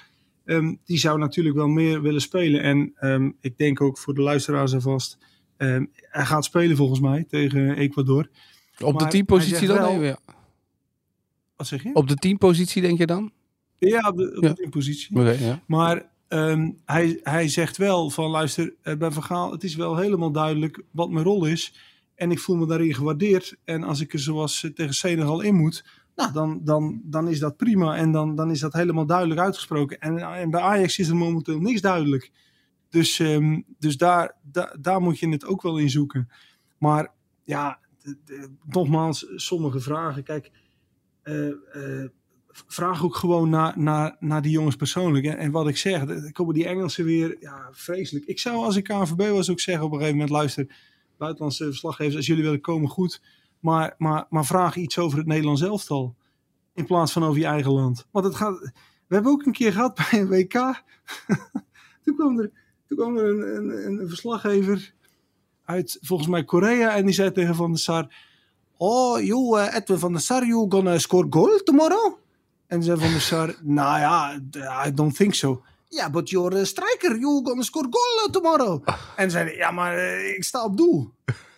Ehm, 0.45 0.75
die 0.85 0.99
zou 0.99 1.19
natuurlijk 1.19 1.57
wel 1.57 1.69
meer 1.69 2.03
willen 2.03 2.21
spelen. 2.21 2.63
En 2.63 2.93
ehm, 2.97 3.31
ik 3.41 3.59
denk 3.59 3.81
ook 3.81 3.99
voor 3.99 4.15
de 4.15 4.23
luisteraars 4.23 4.75
alvast. 4.75 5.19
ehm 5.57 5.85
hij 6.01 6.25
gaat 6.25 6.45
spelen 6.45 6.77
volgens 6.77 7.01
mij 7.01 7.25
tegen 7.29 7.77
Ecuador. 7.77 8.29
Op 8.85 8.99
de 8.99 9.07
teampositie 9.07 9.67
dan? 9.67 9.77
wel- 9.77 9.89
even, 9.89 10.05
ja. 10.07 10.19
Wat 11.57 11.67
zeg 11.67 11.83
je? 11.83 11.91
Op 11.95 12.09
de 12.09 12.15
teampositie 12.15 12.83
denk 12.83 12.99
je 12.99 13.07
dan? 13.07 13.33
Ja, 13.79 14.09
op 14.09 14.17
de, 14.17 14.35
op 14.37 14.43
Ja. 14.43 14.49
de 14.49 14.55
teampositie. 14.55 15.21
Ja. 15.21 15.61
Maar 15.67 16.09
ehm, 16.29 16.71
hij, 16.85 17.21
hij 17.23 17.49
zegt 17.49 17.77
wel 17.77 18.11
van 18.11 18.31
luister, 18.31 18.75
eh, 18.83 18.97
bij 18.97 19.11
Van 19.11 19.23
Gaal, 19.23 19.53
het 19.53 19.65
is 19.65 19.75
wel 19.75 19.97
helemaal 19.97 20.31
duidelijk 20.33 20.83
wat 20.91 21.11
mijn 21.11 21.25
rol 21.25 21.45
is. 21.45 21.75
En 22.15 22.31
ik 22.31 22.39
voel 22.39 22.57
me 22.57 22.67
daarin 22.67 22.95
gewaardeerd. 22.95 23.57
En 23.65 23.83
als 23.83 24.01
ik 24.01 24.13
er 24.13 24.19
zoals 24.19 24.65
eh, 24.65 24.71
tegen 24.71 24.95
Senegal 24.95 25.41
in 25.41 25.55
moet, 25.55 25.85
nou, 26.17 26.33
dan, 26.33 26.61
dan, 26.65 27.01
dan 27.05 27.29
is 27.29 27.39
dat 27.39 27.57
prima. 27.57 27.97
En 27.97 28.13
dan, 28.13 28.35
dan 28.35 28.51
is 28.51 28.61
dat 28.61 28.73
helemaal 28.73 29.07
duidelijk 29.07 29.41
uitgesproken. 29.41 30.01
En, 30.01 30.19
en 30.19 30.51
bij 30.51 30.61
Ajax 30.61 30.99
is 30.99 31.09
er 31.09 31.17
momenteel 31.17 31.59
niks 31.61 31.81
duidelijk. 31.81 32.31
Dus, 32.89 33.19
ehm, 33.19 33.61
dus 33.79 33.97
daar, 33.97 34.35
daar, 34.43 34.77
daar 34.81 35.01
moet 35.01 35.19
je 35.19 35.29
het 35.29 35.45
ook 35.47 35.63
wel 35.63 35.79
in 35.79 35.91
zoeken. 35.91 36.29
Maar 36.79 37.13
ja, 37.45 37.79
nogmaals, 38.65 39.27
sommige 39.35 39.81
vragen. 39.81 40.23
Kijk, 40.23 40.51
eh, 41.23 41.49
eh, 41.49 42.09
vraag 42.67 43.05
ook 43.05 43.17
gewoon 43.17 43.51
naar, 43.51 43.79
naar, 43.79 44.17
naar 44.21 44.43
die 44.43 44.53
jongens 44.53 44.77
persoonlijk. 44.77 45.25
En, 45.25 45.39
en 45.39 45.51
wat 45.51 45.69
ik 45.69 45.77
zeg, 45.77 46.05
dan 46.05 46.33
komen 46.33 46.55
die 46.55 46.67
Engelsen 46.67 47.05
weer, 47.05 47.37
ja, 47.41 47.69
vreselijk. 47.73 48.25
Ik 48.25 48.39
zou 48.39 48.57
als 48.57 48.77
ik 48.77 48.85
KNVB 48.85 49.31
was 49.31 49.51
ook 49.51 49.61
zeggen 49.61 49.85
op 49.85 49.91
een 49.93 49.99
gegeven 49.99 50.19
moment, 50.19 50.37
luister, 50.37 50.77
buitenlandse 51.17 51.65
verslaggevers, 51.65 52.17
als 52.17 52.27
jullie 52.27 52.43
willen 52.43 52.61
komen, 52.61 52.89
goed. 52.89 53.23
Maar, 53.61 53.95
maar, 53.99 54.27
maar 54.31 54.47
vraag 54.47 54.77
iets 54.77 54.99
over 54.99 55.19
het 55.19 55.27
Nederlands 55.27 55.63
elftal. 55.63 56.17
In 56.75 56.87
plaats 56.87 57.13
van 57.13 57.25
over 57.25 57.41
je 57.41 57.47
eigen 57.47 57.73
land. 57.73 58.07
Want 58.11 58.25
het 58.25 58.35
gaat, 58.35 58.59
we 59.07 59.15
hebben 59.15 59.33
ook 59.33 59.47
een 59.47 59.53
keer 59.53 59.73
gehad 59.73 59.95
bij 59.95 60.21
een 60.21 60.29
WK. 60.29 60.53
toen 62.05 62.17
kwam 62.17 62.39
er, 62.39 62.51
toen 62.87 62.99
kwam 62.99 63.17
er 63.17 63.25
een, 63.25 63.57
een, 63.57 64.01
een 64.01 64.09
verslaggever 64.09 64.95
uit, 65.69 65.99
volgens 66.01 66.29
mij 66.29 66.45
Korea, 66.45 66.95
en 66.97 67.05
die 67.05 67.15
zei 67.15 67.33
tegen 67.33 67.55
Van 67.55 67.71
der 67.71 67.81
Sar, 67.81 68.07
Oh, 68.77 69.21
you, 69.21 69.59
uh, 69.59 69.75
Edwin 69.75 69.99
van 69.99 70.13
der 70.13 70.21
Sar, 70.21 70.47
you 70.47 70.67
gonna 70.69 70.99
score 70.99 71.27
goal 71.31 71.61
tomorrow? 71.65 72.15
En 72.67 72.83
zei 72.83 72.99
Van 73.01 73.11
der 73.11 73.21
Sar, 73.21 73.55
nou 73.79 73.99
ja, 74.01 74.41
I 74.87 74.95
don't 74.95 75.17
think 75.17 75.35
so. 75.35 75.63
Ja, 75.89 76.11
but 76.11 76.31
you're 76.31 76.61
a 76.61 76.65
striker, 76.65 77.19
you 77.19 77.41
gonna 77.45 77.63
score 77.63 77.87
goal 77.91 78.31
tomorrow. 78.31 78.87
En 79.17 79.31
zei 79.31 79.57
ja, 79.57 79.71
maar 79.71 79.97
eh, 79.97 80.37
ik 80.37 80.45
sta 80.45 80.65
op 80.65 80.77
doel. 80.77 81.11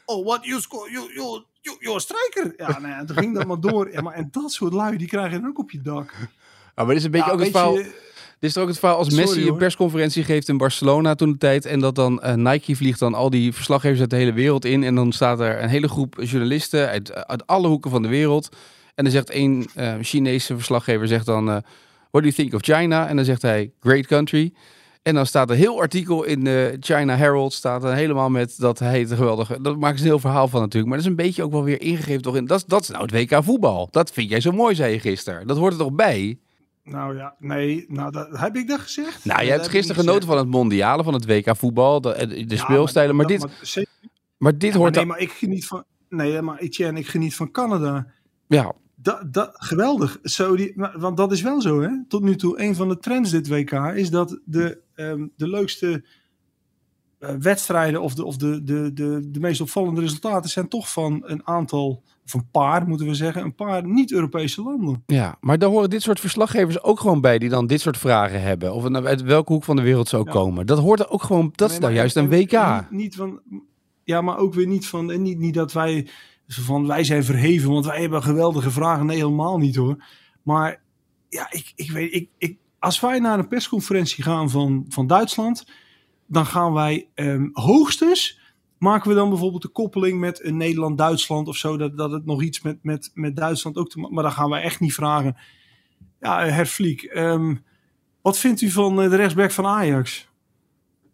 Oh, 0.04 0.24
what, 0.26 0.44
you 0.44 0.60
score, 0.60 0.90
you, 0.90 1.12
you, 1.14 1.42
you, 1.60 1.76
you're 1.80 2.00
striker. 2.00 2.54
Ja, 2.56 2.78
nou 2.78 2.88
ja, 2.94 3.04
toen 3.04 3.16
ging 3.16 3.34
dat 3.34 3.46
maar 3.46 3.60
door. 3.60 3.92
Ja, 3.92 4.00
maar 4.00 4.14
en 4.14 4.28
dat 4.30 4.52
soort 4.52 4.72
lui, 4.72 4.96
die 4.96 5.08
krijgen 5.08 5.40
dan 5.40 5.50
ook 5.50 5.58
op 5.58 5.70
je 5.70 5.80
dak. 5.80 6.14
Ah, 6.74 6.76
maar 6.76 6.86
dit 6.86 6.96
is 6.96 7.04
een 7.04 7.10
beetje 7.10 7.26
Ja, 7.26 7.32
ook 7.32 7.40
het 7.40 7.52
weet 7.52 7.56
verhaal. 7.62 7.76
je- 7.78 8.09
is 8.48 8.52
toch 8.52 8.62
ook 8.62 8.68
het 8.68 8.78
verhaal 8.78 8.96
als 8.98 9.08
Sorry, 9.08 9.22
Messi 9.22 9.48
een 9.48 9.56
persconferentie 9.56 10.24
geeft 10.24 10.48
in 10.48 10.56
Barcelona 10.56 11.14
toen 11.14 11.32
de 11.32 11.38
tijd. 11.38 11.64
En 11.66 11.80
dat 11.80 11.94
dan 11.94 12.22
eh, 12.22 12.34
Nike 12.34 12.76
vliegt 12.76 12.98
dan 12.98 13.14
al 13.14 13.30
die 13.30 13.52
verslaggevers 13.52 14.00
uit 14.00 14.10
de 14.10 14.16
hele 14.16 14.32
wereld 14.32 14.64
in. 14.64 14.84
En 14.84 14.94
dan 14.94 15.12
staat 15.12 15.40
er 15.40 15.62
een 15.62 15.68
hele 15.68 15.88
groep 15.88 16.16
journalisten 16.22 16.88
uit, 16.88 17.14
uit 17.26 17.46
alle 17.46 17.68
hoeken 17.68 17.90
van 17.90 18.02
de 18.02 18.08
wereld. 18.08 18.48
En 18.94 19.04
dan 19.04 19.12
zegt 19.12 19.30
één 19.30 19.66
eh, 19.74 19.94
Chinese 20.00 20.54
verslaggever 20.54 21.08
zegt 21.08 21.26
dan... 21.26 21.48
eh, 21.48 21.56
What 22.10 22.22
do 22.22 22.28
you 22.28 22.32
think 22.32 22.54
of 22.54 22.62
China? 22.62 23.08
En 23.08 23.16
dan 23.16 23.24
zegt 23.24 23.42
hij, 23.42 23.70
great 23.80 24.06
country. 24.06 24.52
En 25.02 25.14
dan 25.14 25.26
staat 25.26 25.50
een 25.50 25.56
heel 25.56 25.80
artikel 25.80 26.24
in 26.24 26.44
de 26.44 26.76
China 26.80 27.16
Herald, 27.16 27.52
staat 27.52 27.84
er 27.84 27.94
helemaal 27.94 28.30
met 28.30 28.54
dat 28.58 28.78
hij 28.78 29.00
het 29.00 29.12
geweldig... 29.12 29.56
Dat 29.60 29.76
maakt 29.78 29.98
een 29.98 30.04
heel 30.04 30.18
verhaal 30.18 30.48
van 30.48 30.60
natuurlijk, 30.60 30.86
maar 30.92 30.96
dat 31.02 31.06
is 31.06 31.16
een 31.16 31.24
beetje 31.24 31.42
ook 31.42 31.52
wel 31.52 31.64
weer 31.64 31.80
ingegeven 31.80 32.22
toch 32.22 32.36
in... 32.36 32.46
Dat, 32.46 32.58
is- 32.58 32.64
dat 32.66 32.82
is 32.82 32.88
nou 32.88 33.02
het 33.02 33.12
WK 33.12 33.44
voetbal. 33.44 33.88
Dat 33.90 34.10
vind 34.12 34.30
jij 34.30 34.40
zo 34.40 34.52
mooi, 34.52 34.74
zei 34.74 34.92
je 34.92 34.98
gisteren. 35.00 35.46
Dat 35.46 35.56
hoort 35.56 35.72
er 35.72 35.78
toch 35.78 35.92
bij? 35.92 36.38
Nou 36.90 37.16
ja, 37.16 37.34
nee, 37.38 37.84
nou, 37.88 38.10
dat, 38.12 38.38
heb 38.38 38.56
ik 38.56 38.68
dat 38.68 38.80
gezegd? 38.80 39.24
Nou, 39.24 39.44
je 39.44 39.50
hebt 39.50 39.68
gisteren 39.68 40.02
genoten 40.04 40.28
van 40.28 40.38
het 40.38 40.48
mondiale, 40.48 41.04
van 41.04 41.14
het 41.14 41.26
WK 41.26 41.56
voetbal, 41.56 42.00
de, 42.00 42.44
de 42.46 42.54
Ja, 42.54 42.56
speelstijlen, 42.56 43.16
maar, 43.16 43.26
dit... 43.26 43.40
maar 43.40 43.58
zeker- 43.62 43.92
Maar 44.38 44.58
dit 44.58 44.72
Ja, 44.72 44.78
hoort 44.78 44.94
nee, 44.94 45.04
maar 45.04 45.18
ik 45.18 45.30
geniet 45.30 45.66
van. 45.66 45.84
Nee, 46.08 46.42
maar 46.42 46.58
Etienne, 46.58 46.98
ik 46.98 47.06
geniet 47.08 47.34
van 47.36 47.50
Canada. 47.50 48.06
Ja, 48.46 48.72
Dat, 48.94 49.32
dat, 49.32 49.50
geweldig. 49.54 50.18
Zo 50.22 50.56
die, 50.56 50.72
want 50.94 51.16
dat 51.16 51.32
is 51.32 51.42
wel 51.42 51.60
zo, 51.60 51.80
hè? 51.80 51.88
Tot 52.08 52.22
nu 52.22 52.36
toe, 52.36 52.60
een 52.60 52.74
van 52.74 52.88
de 52.88 52.98
trends 52.98 53.30
dit 53.30 53.48
WK 53.48 53.72
is 53.72 54.10
dat 54.10 54.40
de, 54.44 54.80
ehm, 54.94 55.26
de 55.36 55.48
leukste 55.48 55.92
eh, 55.92 56.00
wedstrijden 57.38 58.02
of, 58.02 58.14
de, 58.14 58.24
of 58.24 58.36
de, 58.36 58.62
de, 58.62 58.92
de, 58.92 59.28
de 59.30 59.40
meest 59.40 59.60
opvallende 59.60 60.00
resultaten 60.00 60.50
zijn 60.50 60.68
toch 60.68 60.92
van 60.92 61.22
een 61.24 61.46
aantal, 61.46 62.02
of 62.24 62.34
een 62.34 62.50
paar 62.50 62.88
moeten 62.88 63.06
we 63.06 63.14
zeggen, 63.14 63.42
een 63.42 63.54
paar 63.54 63.86
niet-Europese 63.86 64.62
landen. 64.62 65.02
Ja, 65.06 65.36
maar 65.40 65.58
daar 65.58 65.68
horen 65.68 65.90
dit 65.90 66.02
soort 66.02 66.20
verslaggevers 66.20 66.82
ook 66.82 67.00
gewoon 67.00 67.20
bij 67.20 67.38
die 67.38 67.48
dan 67.48 67.66
dit 67.66 67.80
soort 67.80 67.98
vragen 67.98 68.42
hebben. 68.42 68.74
Of 68.74 68.82
het 68.82 68.92
nou 68.92 69.06
uit 69.06 69.22
welke 69.22 69.52
hoek 69.52 69.64
van 69.64 69.76
de 69.76 69.82
wereld 69.82 70.08
ze 70.08 70.16
ook 70.16 70.26
Ja. 70.26 70.32
komen. 70.32 70.66
Dat 70.66 70.78
hoort 70.78 71.00
er 71.00 71.08
ook 71.10 71.22
gewoon, 71.22 71.52
dat 71.54 71.70
is 71.70 71.78
nou 71.78 71.92
juist 71.92 72.16
een 72.16 72.32
en- 72.32 72.38
WK. 72.38 72.52
Niet, 72.90 72.90
niet 73.00 73.16
van, 73.16 73.40
ja, 74.04 74.20
maar 74.20 74.38
ook 74.38 74.54
weer 74.54 74.66
niet 74.66 74.86
van, 74.86 75.10
en 75.10 75.22
niet, 75.22 75.38
niet 75.38 75.54
dat 75.54 75.72
wij, 75.72 76.08
van 76.46 76.86
wij 76.86 77.04
zijn 77.04 77.24
verheven, 77.24 77.70
want 77.70 77.86
wij 77.86 78.00
hebben 78.00 78.22
geweldige 78.22 78.70
vragen. 78.70 79.06
Nee, 79.06 79.16
helemaal 79.16 79.58
niet 79.58 79.76
hoor. 79.76 80.04
Maar 80.42 80.80
ja, 81.28 81.46
ik, 81.52 81.72
ik 81.74 81.90
weet, 81.90 82.14
ik, 82.14 82.28
ik, 82.38 82.56
als 82.78 83.00
wij 83.00 83.18
naar 83.18 83.38
een 83.38 83.48
persconferentie 83.48 84.24
gaan 84.24 84.50
van, 84.50 84.84
van 84.88 85.06
Duitsland, 85.06 85.64
dan 86.30 86.46
gaan 86.46 86.72
wij 86.72 87.08
ehm, 87.14 87.48
hoogstens, 87.52 88.40
maken 88.78 89.08
we 89.08 89.14
dan 89.14 89.28
bijvoorbeeld 89.28 89.62
de 89.62 89.68
koppeling 89.68 90.20
met 90.20 90.44
een 90.44 90.56
Nederland-Duitsland 90.56 91.48
of 91.48 91.56
zo, 91.56 91.76
dat, 91.76 91.96
dat 91.96 92.10
het 92.10 92.26
nog 92.26 92.42
iets 92.42 92.62
met, 92.62 92.78
met, 92.82 93.10
met 93.14 93.36
Duitsland 93.36 93.76
ook 93.76 93.88
te 93.88 93.98
maken, 93.98 94.14
maar 94.14 94.22
dan 94.22 94.32
gaan 94.32 94.50
wij 94.50 94.62
echt 94.62 94.80
niet 94.80 94.94
vragen. 94.94 95.36
Ja, 96.20 96.44
Herr 96.44 96.66
Vliek, 96.66 97.02
ehm, 97.02 97.54
wat 98.22 98.38
vindt 98.38 98.60
u 98.60 98.70
van 98.70 99.02
eh, 99.02 99.10
de 99.10 99.16
rechtsback 99.16 99.50
van 99.50 99.66
Ajax? 99.66 100.28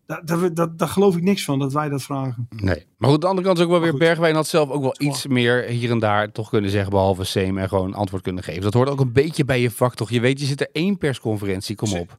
Daar, 0.06 0.24
daar, 0.24 0.54
daar, 0.54 0.76
daar 0.76 0.88
geloof 0.88 1.16
ik 1.16 1.22
niks 1.22 1.44
van 1.44 1.58
dat 1.58 1.72
wij 1.72 1.88
dat 1.88 2.02
vragen. 2.02 2.48
Nee. 2.50 2.86
Maar 2.96 3.10
goed, 3.10 3.14
aan 3.14 3.20
de 3.20 3.26
andere 3.26 3.46
kant 3.46 3.58
is 3.58 3.64
ook 3.64 3.70
wel 3.70 3.80
weer 3.80 3.90
goed. 3.90 3.98
Bergwijn 3.98 4.34
had 4.34 4.46
zelf 4.46 4.70
ook 4.70 4.82
wel 4.82 4.94
iets 4.98 5.26
meer 5.26 5.62
hier 5.62 5.90
en 5.90 5.98
daar 5.98 6.32
toch 6.32 6.48
kunnen 6.48 6.70
zeggen, 6.70 6.90
behalve 6.90 7.24
Seem 7.24 7.58
en 7.58 7.68
gewoon 7.68 7.94
antwoord 7.94 8.22
kunnen 8.22 8.44
geven. 8.44 8.62
Dat 8.62 8.74
hoort 8.74 8.88
ook 8.88 9.00
een 9.00 9.12
beetje 9.12 9.44
bij 9.44 9.60
je 9.60 9.70
vak, 9.70 9.94
toch? 9.94 10.10
Je 10.10 10.20
weet, 10.20 10.40
je 10.40 10.46
zit 10.46 10.60
er 10.60 10.68
één 10.72 10.98
persconferentie, 10.98 11.76
kom 11.76 11.92
op. 11.92 12.18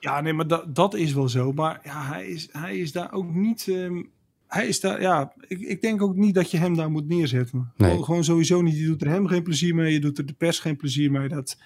Ja, 0.00 0.20
nee, 0.20 0.32
maar 0.32 0.46
dat, 0.46 0.74
dat 0.74 0.94
is 0.94 1.12
wel 1.12 1.28
zo. 1.28 1.52
Maar 1.52 1.80
ja, 1.84 2.02
hij, 2.06 2.26
is, 2.26 2.48
hij 2.52 2.78
is 2.78 2.92
daar 2.92 3.12
ook 3.12 3.34
niet. 3.34 3.68
ehm, 3.68 4.02
hij 4.46 4.66
is 4.68 4.80
daar, 4.80 5.00
ja, 5.00 5.32
ik, 5.48 5.60
ik 5.60 5.80
denk 5.80 6.02
ook 6.02 6.16
niet 6.16 6.34
dat 6.34 6.50
je 6.50 6.58
hem 6.58 6.76
daar 6.76 6.90
moet 6.90 7.08
neerzetten. 7.08 7.72
Nee. 7.76 7.90
Gewoon, 7.90 8.04
gewoon 8.04 8.24
sowieso 8.24 8.62
niet. 8.62 8.78
Je 8.78 8.86
doet 8.86 9.02
er 9.02 9.08
hem 9.08 9.26
geen 9.26 9.42
plezier 9.42 9.74
mee, 9.74 9.92
je 9.92 10.00
doet 10.00 10.18
er 10.18 10.26
de 10.26 10.32
pers 10.32 10.58
geen 10.58 10.76
plezier 10.76 11.10
mee. 11.10 11.28
Dat, 11.28 11.58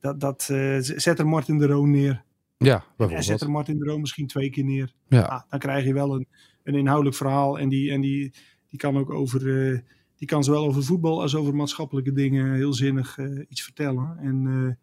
dat, 0.00 0.20
dat, 0.20 0.48
eh, 0.50 0.76
zet 0.80 1.18
er 1.18 1.26
Martin 1.28 1.58
de 1.58 1.66
Roon 1.66 1.90
neer. 1.90 2.22
Ja, 2.56 2.74
En 2.74 2.82
zet 2.82 2.98
er 2.98 3.16
bijvoorbeeld. 3.16 3.50
Martin 3.50 3.78
de 3.78 3.84
Roon 3.84 4.00
misschien 4.00 4.26
twee 4.26 4.50
keer 4.50 4.64
neer. 4.64 4.92
Ja. 5.08 5.22
Ah, 5.22 5.42
dan 5.48 5.58
krijg 5.58 5.84
je 5.84 5.92
wel 5.94 6.14
een, 6.14 6.26
een 6.62 6.74
inhoudelijk 6.74 7.16
verhaal. 7.16 7.58
En 7.58 7.68
die, 7.68 7.90
en 7.90 8.00
die, 8.00 8.32
die 8.68 8.78
kan 8.78 8.98
ook 8.98 9.10
over. 9.10 9.70
eh, 9.72 9.78
die 10.16 10.28
kan 10.28 10.44
zowel 10.44 10.64
over 10.66 10.84
voetbal 10.84 11.20
als 11.22 11.34
over 11.34 11.54
maatschappelijke 11.54 12.12
dingen 12.12 12.54
heel 12.54 12.72
zinnig 12.72 13.18
eh, 13.18 13.26
iets 13.48 13.62
vertellen. 13.62 14.18
En, 14.18 14.78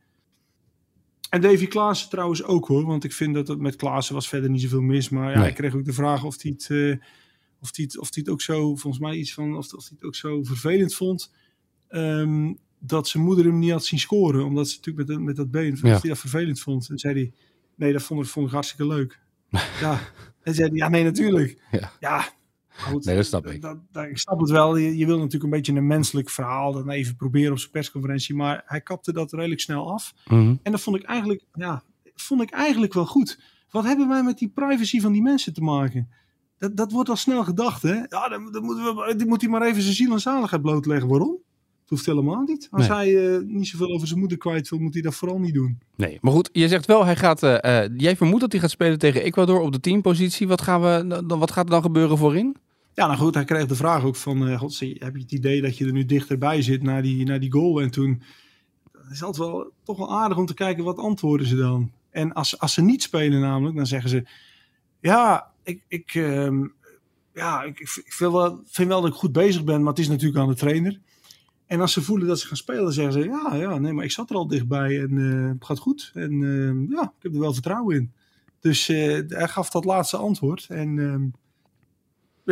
en 1.30 1.42
Davy 1.42 1.68
Klaassen 1.68 2.10
trouwens 2.10 2.44
ook 2.44 2.68
hoor. 2.68 2.86
Want 2.86 3.04
ik 3.04 3.14
vind 3.14 3.34
dat 3.34 3.48
het 3.48 3.60
met 3.60 3.76
Klaassen 3.76 4.16
was 4.16 4.28
verder 4.30 4.50
niet 4.50 4.62
zoveel 4.62 4.82
mis. 4.82 5.10
Maar 5.10 5.32
ja, 5.32 5.40
Nee. 5.40 5.50
ik 5.50 5.56
kreeg 5.56 5.76
ook 5.76 5.86
de 5.86 5.94
vraag 5.94 6.24
of 6.24 6.42
hij 6.42 6.52
het, 6.52 6.70
eh, 6.70 7.06
of 7.62 7.72
die 7.72 7.86
het, 7.86 7.98
of 7.98 8.10
die 8.12 8.24
het 8.24 8.32
ook 8.32 8.42
zo, 8.42 8.76
volgens 8.76 9.00
mij 9.04 9.16
iets 9.16 9.34
van, 9.34 9.58
of, 9.58 9.74
of 9.74 9.82
hij 9.88 9.92
het 9.98 10.04
ook 10.04 10.16
zo 10.16 10.44
vervelend 10.44 10.94
vond. 10.96 11.32
ehm, 11.88 12.54
dat 12.80 13.08
zijn 13.08 13.24
moeder 13.24 13.46
hem 13.46 13.60
niet 13.60 13.72
had 13.72 13.86
zien 13.86 14.00
scoren. 14.00 14.46
Omdat 14.46 14.70
ze 14.70 14.76
natuurlijk 14.76 15.08
met, 15.08 15.18
dat- 15.18 15.26
met 15.26 15.36
dat 15.36 15.52
been, 15.52 15.78
Ja. 15.82 15.96
of 15.96 16.02
hij 16.02 16.10
dat 16.10 16.20
vervelend 16.20 16.60
vond. 16.60 16.90
En 16.90 16.98
zei 16.98 17.14
hij, 17.14 17.32
nee, 17.76 17.94
dat 17.94 18.04
vond 18.04 18.24
ik, 18.24 18.30
vond 18.30 18.48
ik 18.48 18.54
hartstikke 18.54 18.88
leuk. 18.88 19.20
ja, 19.82 20.00
en 20.44 20.54
zei 20.54 20.68
hij, 20.70 20.78
ja, 20.78 20.90
nee, 20.90 21.04
natuurlijk. 21.04 21.58
Ja. 21.72 21.92
Ja, 22.00 22.30
goed, 22.78 23.06
Nee, 23.06 23.16
dat 23.16 23.26
snap 23.26 23.48
ik. 23.48 23.62
dat- 23.62 23.78
dat- 23.92 24.06
ik 24.06 24.18
snap 24.18 24.40
het 24.40 24.50
wel. 24.50 24.76
Je, 24.78 24.98
je 24.98 25.06
wil 25.06 25.16
natuurlijk 25.18 25.44
een 25.44 25.50
beetje 25.50 25.74
een 25.74 25.88
menselijk 25.88 26.30
verhaal 26.30 26.74
dan 26.74 26.90
even 26.90 27.16
proberen 27.16 27.52
op 27.52 27.60
zijn 27.60 27.72
persconferentie. 27.72 28.36
Maar 28.36 28.64
hij 28.66 28.82
kapte 28.82 29.14
dat 29.14 29.32
redelijk 29.32 29.62
snel 29.62 29.92
af. 29.94 30.14
Mhm. 30.28 30.56
En 30.64 30.72
dat 30.72 30.82
vond 30.82 30.96
ik 30.96 31.04
eigenlijk, 31.04 31.44
ja, 31.54 31.84
vond 32.16 32.42
ik 32.42 32.50
eigenlijk 32.50 32.94
wel 32.94 33.06
goed. 33.06 33.40
Wat 33.72 33.84
hebben 33.84 34.08
wij 34.08 34.24
met 34.24 34.38
die 34.38 34.50
privacy 34.50 35.00
van 35.00 35.12
die 35.12 35.22
mensen 35.22 35.54
te 35.54 35.62
maken? 35.62 36.10
Dat, 36.58 36.78
dat 36.78 36.92
wordt 36.92 37.10
al 37.10 37.16
snel 37.16 37.44
gedacht, 37.44 37.82
hè? 37.82 37.94
Ja, 37.94 38.30
dan, 38.30 38.52
dan 38.52 38.64
moeten 38.64 38.96
we, 38.96 39.16
dan 39.18 39.28
moet 39.28 39.42
hij 39.42 39.50
maar 39.50 39.62
even 39.62 39.82
zijn 39.82 39.96
ziel 39.96 40.12
en 40.12 40.20
zaligheid 40.20 40.62
blootleggen. 40.62 41.08
Waarom? 41.10 41.38
Het 41.82 41.90
hoeft 41.96 42.06
helemaal 42.06 42.42
niet. 42.42 42.68
Als 42.72 42.88
Nee. 42.88 42.98
hij 42.98 43.36
eh, 43.36 43.42
niet 43.46 43.68
zoveel 43.68 43.92
over 43.94 44.08
zijn 44.08 44.20
moeder 44.20 44.38
kwijt 44.38 44.70
wil, 44.70 44.80
moet 44.80 44.94
hij 44.94 45.02
dat 45.02 45.16
vooral 45.16 45.40
niet 45.40 45.54
doen. 45.54 45.80
Nee, 45.96 46.18
maar 46.22 46.32
goed, 46.34 46.50
je 46.52 46.68
zegt 46.68 46.86
wel, 46.86 47.06
hij 47.06 47.16
gaat, 47.16 47.44
eh, 47.44 47.84
eh, 47.84 47.92
jij 47.98 48.16
vermoedt 48.16 48.42
dat 48.42 48.52
hij 48.52 48.62
gaat 48.62 48.70
spelen 48.70 49.00
tegen 49.00 49.24
Ecuador 49.24 49.60
op 49.60 49.72
de 49.72 49.80
teampositie. 49.80 50.48
Wat, 50.48 50.62
gaan 50.62 50.82
we, 50.82 51.24
dan, 51.28 51.40
wat 51.40 51.52
gaat 51.52 51.64
er 51.66 51.72
dan 51.72 51.82
gebeuren 51.82 52.18
voorin? 52.18 52.56
Ja, 52.98 53.08
nou 53.08 53.18
goed, 53.20 53.34
hij 53.34 53.44
kreeg 53.44 53.66
de 53.66 53.76
vraag 53.76 54.04
ook 54.04 54.16
van, 54.16 54.48
eh, 54.48 54.60
God, 54.60 54.80
heb 54.80 55.16
je 55.16 55.22
het 55.22 55.32
idee 55.32 55.62
dat 55.62 55.78
je 55.78 55.86
er 55.86 55.92
nu 55.92 56.06
dichterbij 56.06 56.62
zit 56.62 56.84
naar 56.84 57.02
die, 57.02 57.26
naar 57.26 57.40
die 57.40 57.52
goal? 57.52 57.82
En 57.82 57.92
toen 57.92 58.22
is 59.12 59.24
altijd 59.24 59.50
wel, 59.50 59.72
toch 59.84 59.98
wel 59.98 60.12
aardig 60.12 60.38
om 60.38 60.46
te 60.46 60.54
kijken 60.54 60.84
wat 60.84 60.98
antwoorden 60.98 61.48
ze 61.48 61.56
dan. 61.56 61.92
En 62.10 62.34
als, 62.34 62.60
als 62.60 62.74
ze 62.74 62.82
niet 62.82 63.04
spelen 63.04 63.42
namelijk, 63.42 63.76
dan 63.76 63.86
zeggen 63.86 64.10
ze, 64.10 64.28
ja, 65.00 65.52
ik, 65.64 65.84
ik, 65.88 66.16
ehm, 66.16 66.68
ja, 67.34 67.64
ik, 67.64 67.80
ik 67.80 68.14
vind, 68.14 68.32
wel, 68.32 68.62
vind 68.66 68.88
wel 68.88 69.02
dat 69.02 69.10
ik 69.10 69.18
goed 69.18 69.32
bezig 69.32 69.64
ben, 69.64 69.80
maar 69.80 69.94
het 69.94 70.02
is 70.02 70.10
natuurlijk 70.10 70.40
aan 70.40 70.50
de 70.50 70.56
trainer. 70.56 71.00
En 71.66 71.82
als 71.82 71.94
ze 71.94 72.02
voelen 72.02 72.28
dat 72.28 72.40
ze 72.40 72.48
gaan 72.48 72.58
spelen, 72.58 72.94
zeggen 72.94 73.14
ze, 73.14 73.30
ja, 73.30 73.56
ja, 73.56 73.78
nee, 73.78 73.94
maar 73.94 74.06
ik 74.06 74.12
zat 74.12 74.30
er 74.30 74.36
al 74.36 74.48
dichtbij 74.48 75.02
en 75.02 75.18
eh, 75.18 75.50
het 75.54 75.66
gaat 75.66 75.80
goed. 75.80 76.12
En 76.14 76.32
ehm, 76.32 76.92
ja, 76.92 77.04
ik 77.04 77.24
heb 77.24 77.34
er 77.34 77.40
wel 77.40 77.54
vertrouwen 77.54 77.96
in. 77.96 78.12
Dus 78.60 78.90
eh, 78.90 79.20
hij 79.28 79.48
gaf 79.48 79.70
dat 79.70 79.86
laatste 79.86 80.18
antwoord. 80.18 80.66
En 80.70 81.00
ehm, 81.00 81.26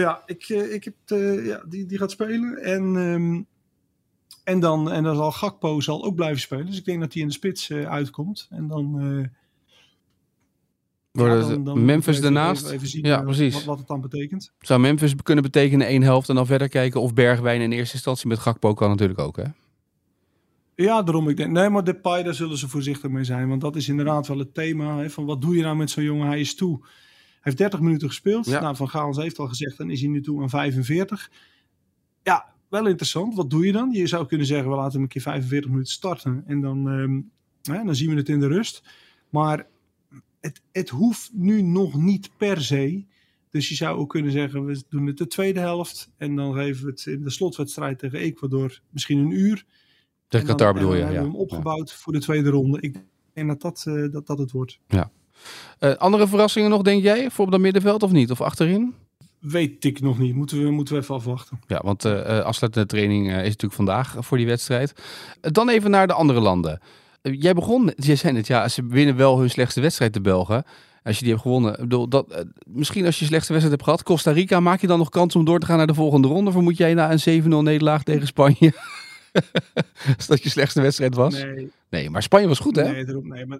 ja, 0.04 0.22
ik, 0.26 0.44
eh, 0.50 0.74
ik 0.74 0.84
heb, 0.84 0.96
ja 1.44 1.64
die, 1.70 1.86
die 1.86 1.98
gaat 1.98 2.12
spelen. 2.12 2.58
En, 2.64 2.96
ehm, 2.98 3.42
en, 4.44 4.60
dan, 4.60 4.92
en 4.92 5.04
dan 5.04 5.16
zal 5.16 5.32
Gakpo 5.32 5.80
zal 5.80 6.04
ook 6.06 6.16
blijven 6.16 6.40
spelen. 6.42 6.66
Dus 6.66 6.78
ik 6.78 6.86
denk 6.86 7.00
dat 7.00 7.14
hij 7.14 7.22
in 7.22 7.28
de 7.28 7.34
spits 7.34 7.70
eh, 7.70 7.90
uitkomt. 7.90 8.48
En 8.50 8.68
dan... 8.68 9.00
eh, 9.00 9.28
Wordt 11.12 11.32
ja, 11.34 11.38
het 11.40 11.48
dan- 11.50 11.64
dan 11.64 11.86
Memphis 11.86 12.18
even- 12.18 12.34
daarnaast? 12.34 12.64
Even, 12.64 12.76
even 12.76 12.88
zien 12.88 13.04
Ja, 13.06 13.22
precies. 13.22 13.54
Wat, 13.54 13.64
wat 13.64 13.78
het 13.78 13.88
dan 13.88 14.02
betekent. 14.02 14.52
Zou 14.60 14.80
Memphis 14.80 15.16
kunnen 15.16 15.44
betekenen 15.44 15.88
één 15.88 16.02
helft 16.02 16.30
en 16.30 16.36
dan 16.36 16.46
verder 16.46 16.70
kijken 16.70 17.02
of 17.02 17.14
Bergwijn 17.14 17.62
in 17.62 17.72
eerste 17.72 17.94
instantie 17.94 18.28
met 18.28 18.40
Gakpo 18.40 18.74
kan 18.74 18.90
natuurlijk 18.90 19.20
ook, 19.20 19.38
hè? 19.38 19.44
Ja, 20.76 21.04
daarom 21.04 21.30
ik 21.30 21.38
denk. 21.38 21.52
Nee, 21.52 21.70
maar 21.70 21.84
Depay, 21.84 22.24
daar 22.24 22.34
zullen 22.34 22.58
ze 22.58 22.70
voorzichtig 22.70 23.10
mee 23.12 23.24
zijn. 23.24 23.48
Want 23.50 23.62
dat 23.62 23.76
is 23.76 23.90
inderdaad 23.90 24.28
wel 24.28 24.38
het 24.40 24.54
thema. 24.54 24.98
Hè, 24.98 25.10
van 25.10 25.26
wat 25.26 25.42
doe 25.42 25.56
je 25.56 25.62
nou 25.62 25.76
met 25.76 25.90
zo'n 25.90 26.04
jongen? 26.04 26.28
Hij 26.28 26.40
is 26.40 26.56
toe. 26.56 26.86
Heeft 27.46 27.58
30 27.58 27.80
minuten 27.80 28.08
gespeeld. 28.08 28.46
Ja. 28.46 28.62
Nou, 28.62 28.76
Van 28.76 28.90
Gaal 28.90 29.20
heeft 29.20 29.40
al 29.40 29.48
gezegd, 29.48 29.78
dan 29.78 29.90
is 29.90 30.02
hij 30.02 30.10
nu 30.10 30.22
toe 30.22 30.42
aan 30.42 30.50
45. 30.50 31.32
Ja, 32.24 32.54
wel 32.70 32.88
interessant. 32.88 33.36
Wat 33.36 33.50
doe 33.50 33.66
je 33.66 33.72
dan? 33.72 33.92
Je 33.92 34.08
zou 34.08 34.26
kunnen 34.26 34.48
zeggen, 34.48 34.70
we 34.70 34.76
laten 34.76 34.92
hem 34.92 35.02
een 35.02 35.08
keer 35.08 35.22
45 35.22 35.70
minuten 35.70 35.94
starten. 35.94 36.44
En 36.48 36.62
dan, 36.62 36.90
ehm, 36.90 37.22
hè, 37.78 37.84
dan 37.84 37.96
zien 37.96 38.10
we 38.10 38.16
het 38.16 38.30
in 38.30 38.40
de 38.40 38.48
rust. 38.48 38.84
Maar 39.30 39.68
het, 40.40 40.62
het 40.72 40.90
hoeft 40.90 41.30
nu 41.34 41.62
nog 41.62 41.98
niet 41.98 42.30
per 42.38 42.62
se. 42.62 43.06
Dus 43.50 43.70
je 43.70 43.76
zou 43.76 43.98
ook 43.98 44.10
kunnen 44.10 44.32
zeggen, 44.32 44.66
we 44.66 44.84
doen 44.90 45.06
het 45.06 45.18
de 45.18 45.28
tweede 45.28 45.60
helft. 45.60 46.12
En 46.18 46.36
dan 46.36 46.54
geven 46.54 46.86
we 46.86 46.92
het 46.92 47.06
in 47.06 47.24
de 47.24 47.30
slotwedstrijd 47.30 48.00
tegen 48.00 48.20
Ecuador 48.20 48.82
misschien 48.90 49.18
een 49.18 49.32
uur. 49.32 49.66
Tegen 50.28 50.48
Qatar 50.48 50.74
bedoel 50.74 50.94
je, 50.94 51.00
ja. 51.00 51.08
we 51.08 51.16
hem 51.16 51.36
opgebouwd 51.36 51.94
voor 51.94 52.14
de 52.14 52.20
tweede 52.20 52.50
ronde. 52.50 52.80
Ik 52.80 53.04
denk 53.34 53.48
dat 53.48 53.62
dat, 53.62 53.84
eh, 53.88 54.12
dat, 54.12 54.28
dat 54.28 54.38
het 54.38 54.52
wordt. 54.52 54.80
Ja. 54.88 55.12
Eh, 55.80 55.94
andere 55.94 56.28
verrassingen 56.28 56.70
nog, 56.70 56.82
denk 56.82 57.04
jij, 57.04 57.30
voor 57.32 57.46
op 57.46 57.52
dat 57.52 57.60
middenveld 57.60 58.04
of 58.04 58.12
niet? 58.12 58.32
Of 58.32 58.42
achterin? 58.42 58.94
Weet 59.40 59.86
ik 59.86 60.02
nog 60.02 60.20
niet. 60.20 60.36
Moeten 60.36 60.64
we, 60.64 60.72
moeten 60.72 60.96
we 60.96 61.02
even 61.02 61.16
afwachten. 61.16 61.60
Ja, 61.68 61.82
want 61.84 62.06
eh 62.06 62.38
eh, 62.38 62.46
afsluitende 62.46 62.88
training 62.88 63.28
is 63.28 63.34
natuurlijk 63.34 63.74
vandaag 63.74 64.16
voor 64.20 64.38
die 64.38 64.46
wedstrijd. 64.46 64.94
Dan 65.42 65.70
even 65.70 65.92
naar 65.92 66.08
de 66.08 66.14
andere 66.14 66.40
landen. 66.40 66.80
Jij 67.22 67.54
begon, 67.54 67.92
jij 67.96 68.16
zei 68.16 68.34
net, 68.34 68.48
ja, 68.48 68.68
ze 68.68 68.86
winnen 68.88 69.16
wel 69.16 69.40
hun 69.40 69.50
slechtste 69.50 69.82
wedstrijd, 69.82 70.14
de 70.14 70.22
Belgen. 70.22 70.64
Als 71.04 71.16
je 71.16 71.22
die 71.22 71.32
hebt 71.32 71.46
gewonnen. 71.46 71.74
Ik 71.74 71.80
bedoel, 71.80 72.08
dat, 72.08 72.46
misschien 72.68 73.06
als 73.06 73.16
je 73.16 73.22
je 73.22 73.30
slechtste 73.30 73.54
wedstrijd 73.54 73.82
hebt 73.82 73.84
gehad, 73.84 74.04
Costa 74.04 74.32
Rica, 74.32 74.60
maak 74.60 74.82
je 74.82 74.88
dan 74.88 74.98
nog 74.98 75.10
kans 75.10 75.36
om 75.36 75.46
door 75.46 75.60
te 75.60 75.66
gaan 75.66 75.78
naar 75.78 75.88
de 75.88 75.94
volgende 75.94 76.28
ronde? 76.28 76.50
Of 76.50 76.56
moet 76.56 76.78
jij 76.78 76.94
na 76.94 77.12
een 77.12 77.44
7-0 77.44 77.48
nederlaag 77.48 78.04
tegen 78.04 78.28
Spanje? 78.28 78.74
Als 80.18 80.28
dat 80.28 80.44
je 80.44 80.50
slechtste 80.50 80.82
wedstrijd 80.82 81.16
was? 81.16 81.34
Nee. 81.34 81.72
Nee, 81.90 82.10
maar 82.10 82.24
Spanje 82.24 82.48
was 82.48 82.60
goed, 82.60 82.76
hè? 82.76 82.92
Nee, 82.92 83.06
daarom, 83.06 83.28
nee, 83.28 83.46
maar... 83.46 83.60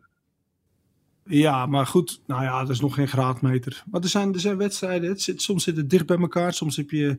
Ja, 1.26 1.66
maar 1.66 1.88
goed. 1.88 2.22
Nou 2.28 2.44
ja, 2.44 2.60
dat 2.60 2.70
is 2.70 2.80
nog 2.80 2.94
geen 2.94 3.08
graadmeter. 3.08 3.84
Maar 3.92 4.02
er 4.02 4.10
zijn, 4.10 4.34
er 4.34 4.40
zijn 4.40 4.58
wedstrijden. 4.58 5.10
Het 5.10 5.22
zit, 5.22 5.42
soms 5.42 5.64
zit 5.64 5.78
het 5.78 5.90
dicht 5.90 6.06
bij 6.06 6.18
elkaar. 6.18 6.54
Soms 6.54 6.76
heb 6.76 6.90
je 6.90 7.18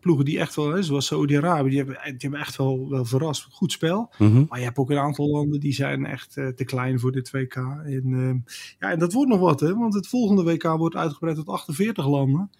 ploegen 0.00 0.24
die 0.24 0.38
echt 0.38 0.54
wel, 0.54 0.70
hè, 0.70 0.82
zoals 0.82 1.06
Saudi-Arabië, 1.06 1.68
die 1.68 1.78
hebben, 1.78 1.96
die 2.02 2.16
hebben 2.18 2.40
echt 2.40 2.56
wel, 2.56 2.88
wel 2.88 3.04
verrast. 3.04 3.46
Goed 3.50 3.72
spel. 3.72 4.10
Mhm. 4.18 4.44
Maar 4.48 4.58
je 4.58 4.64
hebt 4.64 4.78
ook 4.78 4.90
een 4.90 4.98
aantal 4.98 5.30
landen 5.30 5.60
die 5.60 5.72
zijn 5.72 6.06
echt 6.06 6.36
eh, 6.36 6.46
te 6.46 6.64
klein 6.64 7.00
voor 7.00 7.12
dit 7.12 7.30
WK. 7.30 7.54
En, 7.54 8.04
eh, 8.14 8.52
ja, 8.78 8.90
en 8.90 8.98
dat 8.98 9.12
wordt 9.12 9.30
nog 9.30 9.40
wat, 9.40 9.60
hè? 9.60 9.74
want 9.74 9.94
het 9.94 10.06
volgende 10.06 10.42
WK 10.42 10.62
wordt 10.62 10.96
uitgebreid 10.96 11.36
tot 11.36 11.48
48 11.48 12.06
landen. 12.06 12.50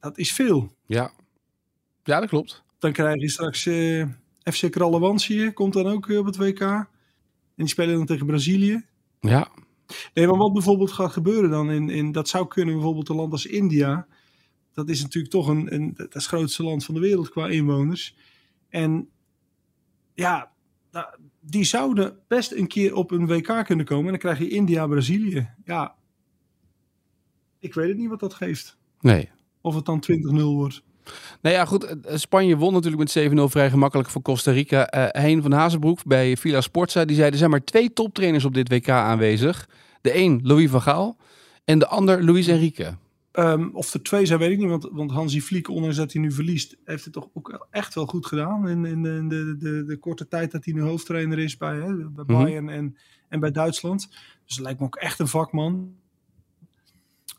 Dat 0.00 0.18
is 0.18 0.32
veel. 0.32 0.74
Ja, 0.86 1.12
ja 2.02 2.20
dat 2.20 2.28
klopt. 2.28 2.62
Dan 2.78 2.92
krijg 2.92 3.20
je 3.20 3.30
straks 3.30 3.66
eh, 3.66 4.06
FC 4.52 4.70
Krallewansië, 4.70 5.50
komt 5.52 5.72
dan 5.72 5.86
ook 5.86 6.08
eh, 6.08 6.18
op 6.18 6.26
het 6.26 6.36
WK. 6.36 6.60
En 6.60 6.86
die 7.54 7.68
spelen 7.68 7.96
dan 7.96 8.06
tegen 8.06 8.26
Brazilië. 8.26 8.84
Ja, 9.20 9.48
Nee, 10.14 10.26
maar 10.26 10.36
wat 10.36 10.52
bijvoorbeeld 10.52 10.92
gaat 10.92 11.12
gebeuren 11.12 11.50
dan, 11.50 11.70
in, 11.70 11.90
in, 11.90 12.12
dat 12.12 12.28
zou 12.28 12.48
kunnen 12.48 12.74
bijvoorbeeld 12.74 13.08
een 13.08 13.16
land 13.16 13.32
als 13.32 13.46
India. 13.46 14.06
Dat 14.72 14.88
is 14.88 15.02
natuurlijk 15.02 15.32
toch 15.32 15.48
een, 15.48 15.74
een, 15.74 15.94
dat 15.94 16.06
is 16.06 16.14
het 16.14 16.24
grootste 16.24 16.62
land 16.62 16.84
van 16.84 16.94
de 16.94 17.00
wereld 17.00 17.28
qua 17.28 17.48
inwoners. 17.48 18.16
En 18.68 19.08
ja, 20.14 20.52
die 21.40 21.64
zouden 21.64 22.18
best 22.28 22.52
een 22.52 22.66
keer 22.66 22.94
op 22.94 23.10
een 23.10 23.26
WK 23.26 23.64
kunnen 23.64 23.86
komen. 23.86 24.04
En 24.04 24.10
dan 24.10 24.18
krijg 24.18 24.38
je 24.38 24.48
India, 24.48 24.86
Brazilië. 24.86 25.50
Ja, 25.64 25.94
ik 27.58 27.74
weet 27.74 27.88
het 27.88 27.96
niet 27.96 28.08
wat 28.08 28.20
dat 28.20 28.34
geeft. 28.34 28.78
nee. 29.00 29.30
Of 29.60 29.74
het 29.74 29.84
dan 29.84 30.04
20-0 30.12 30.42
wordt. 30.42 30.82
Nou 31.42 31.54
ja, 31.54 31.64
goed. 31.64 31.84
eh, 31.84 32.16
Spanje 32.16 32.56
won 32.56 32.72
natuurlijk 32.72 33.02
met 33.02 33.10
7-0 33.38 33.48
vrij 33.48 33.70
gemakkelijk 33.70 34.10
van 34.10 34.22
Costa 34.22 34.50
Rica. 34.52 34.86
Eh 34.86 35.22
Heen 35.22 35.42
van 35.42 35.52
Hazenbroek 35.52 36.04
bij 36.04 36.36
Villa 36.36 36.60
Sportza, 36.60 37.04
die 37.04 37.16
zei 37.16 37.30
er 37.30 37.36
zijn 37.36 37.50
maar 37.50 37.64
twee 37.64 37.92
toptrainers 37.92 38.44
op 38.44 38.54
dit 38.54 38.68
WK 38.68 38.88
aanwezig. 38.88 39.68
De 40.00 40.16
een, 40.18 40.40
Louis 40.42 40.70
van 40.70 40.82
Gaal, 40.82 41.16
en 41.64 41.78
de 41.78 41.86
ander, 41.86 42.24
Luis 42.24 42.46
Enrique. 42.46 42.94
Ehm, 43.32 43.68
of 43.72 43.94
er 43.94 44.02
twee 44.02 44.26
zijn, 44.26 44.38
weet 44.38 44.50
ik 44.50 44.58
niet. 44.58 44.68
Want, 44.68 44.88
want 44.92 45.10
Hansi 45.10 45.42
Flick, 45.42 45.68
ondanks 45.68 45.96
dat 45.96 46.12
hij 46.12 46.22
nu 46.22 46.32
verliest, 46.32 46.76
heeft 46.84 47.04
het 47.04 47.12
toch 47.12 47.28
ook 47.32 47.66
echt 47.70 47.94
wel 47.94 48.06
goed 48.06 48.26
gedaan. 48.26 48.68
In, 48.68 48.84
in, 48.84 49.02
de, 49.02 49.08
in 49.10 49.28
de, 49.28 49.56
de, 49.58 49.84
de 49.84 49.96
korte 49.96 50.28
tijd 50.28 50.52
dat 50.52 50.64
hij 50.64 50.74
nu 50.74 50.80
hoofdtrainer 50.82 51.38
is 51.38 51.56
bij, 51.56 51.76
hè, 51.76 51.94
bij 52.10 52.24
Mhm. 52.26 52.42
Bayern 52.42 52.68
en, 52.68 52.96
en 53.28 53.40
bij 53.40 53.50
Duitsland. 53.50 54.08
Dus 54.44 54.54
het 54.56 54.64
lijkt 54.64 54.80
me 54.80 54.86
ook 54.86 54.96
echt 54.96 55.18
een 55.18 55.28
vakman. 55.28 55.94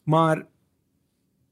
Maar 0.03 0.47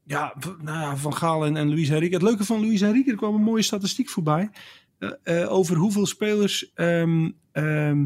ja, 0.04 0.34
nou 0.62 0.78
ja 0.80 0.96
Van 0.96 1.14
Gaal 1.14 1.44
en, 1.46 1.56
en 1.56 1.68
Luis 1.68 1.88
Enrique. 1.88 2.14
Het 2.14 2.22
leuke 2.22 2.44
van 2.44 2.60
Luis 2.60 2.80
Enrique, 2.80 3.10
er 3.10 3.16
kwam 3.16 3.34
een 3.34 3.42
mooie 3.42 3.62
statistiek 3.62 4.08
voorbij. 4.08 4.50
eh, 4.98 5.42
eh, 5.42 5.52
over 5.52 5.76
hoeveel 5.76 6.06
spelers 6.06 6.72
ehm, 6.74 7.30
ehm, 7.52 8.04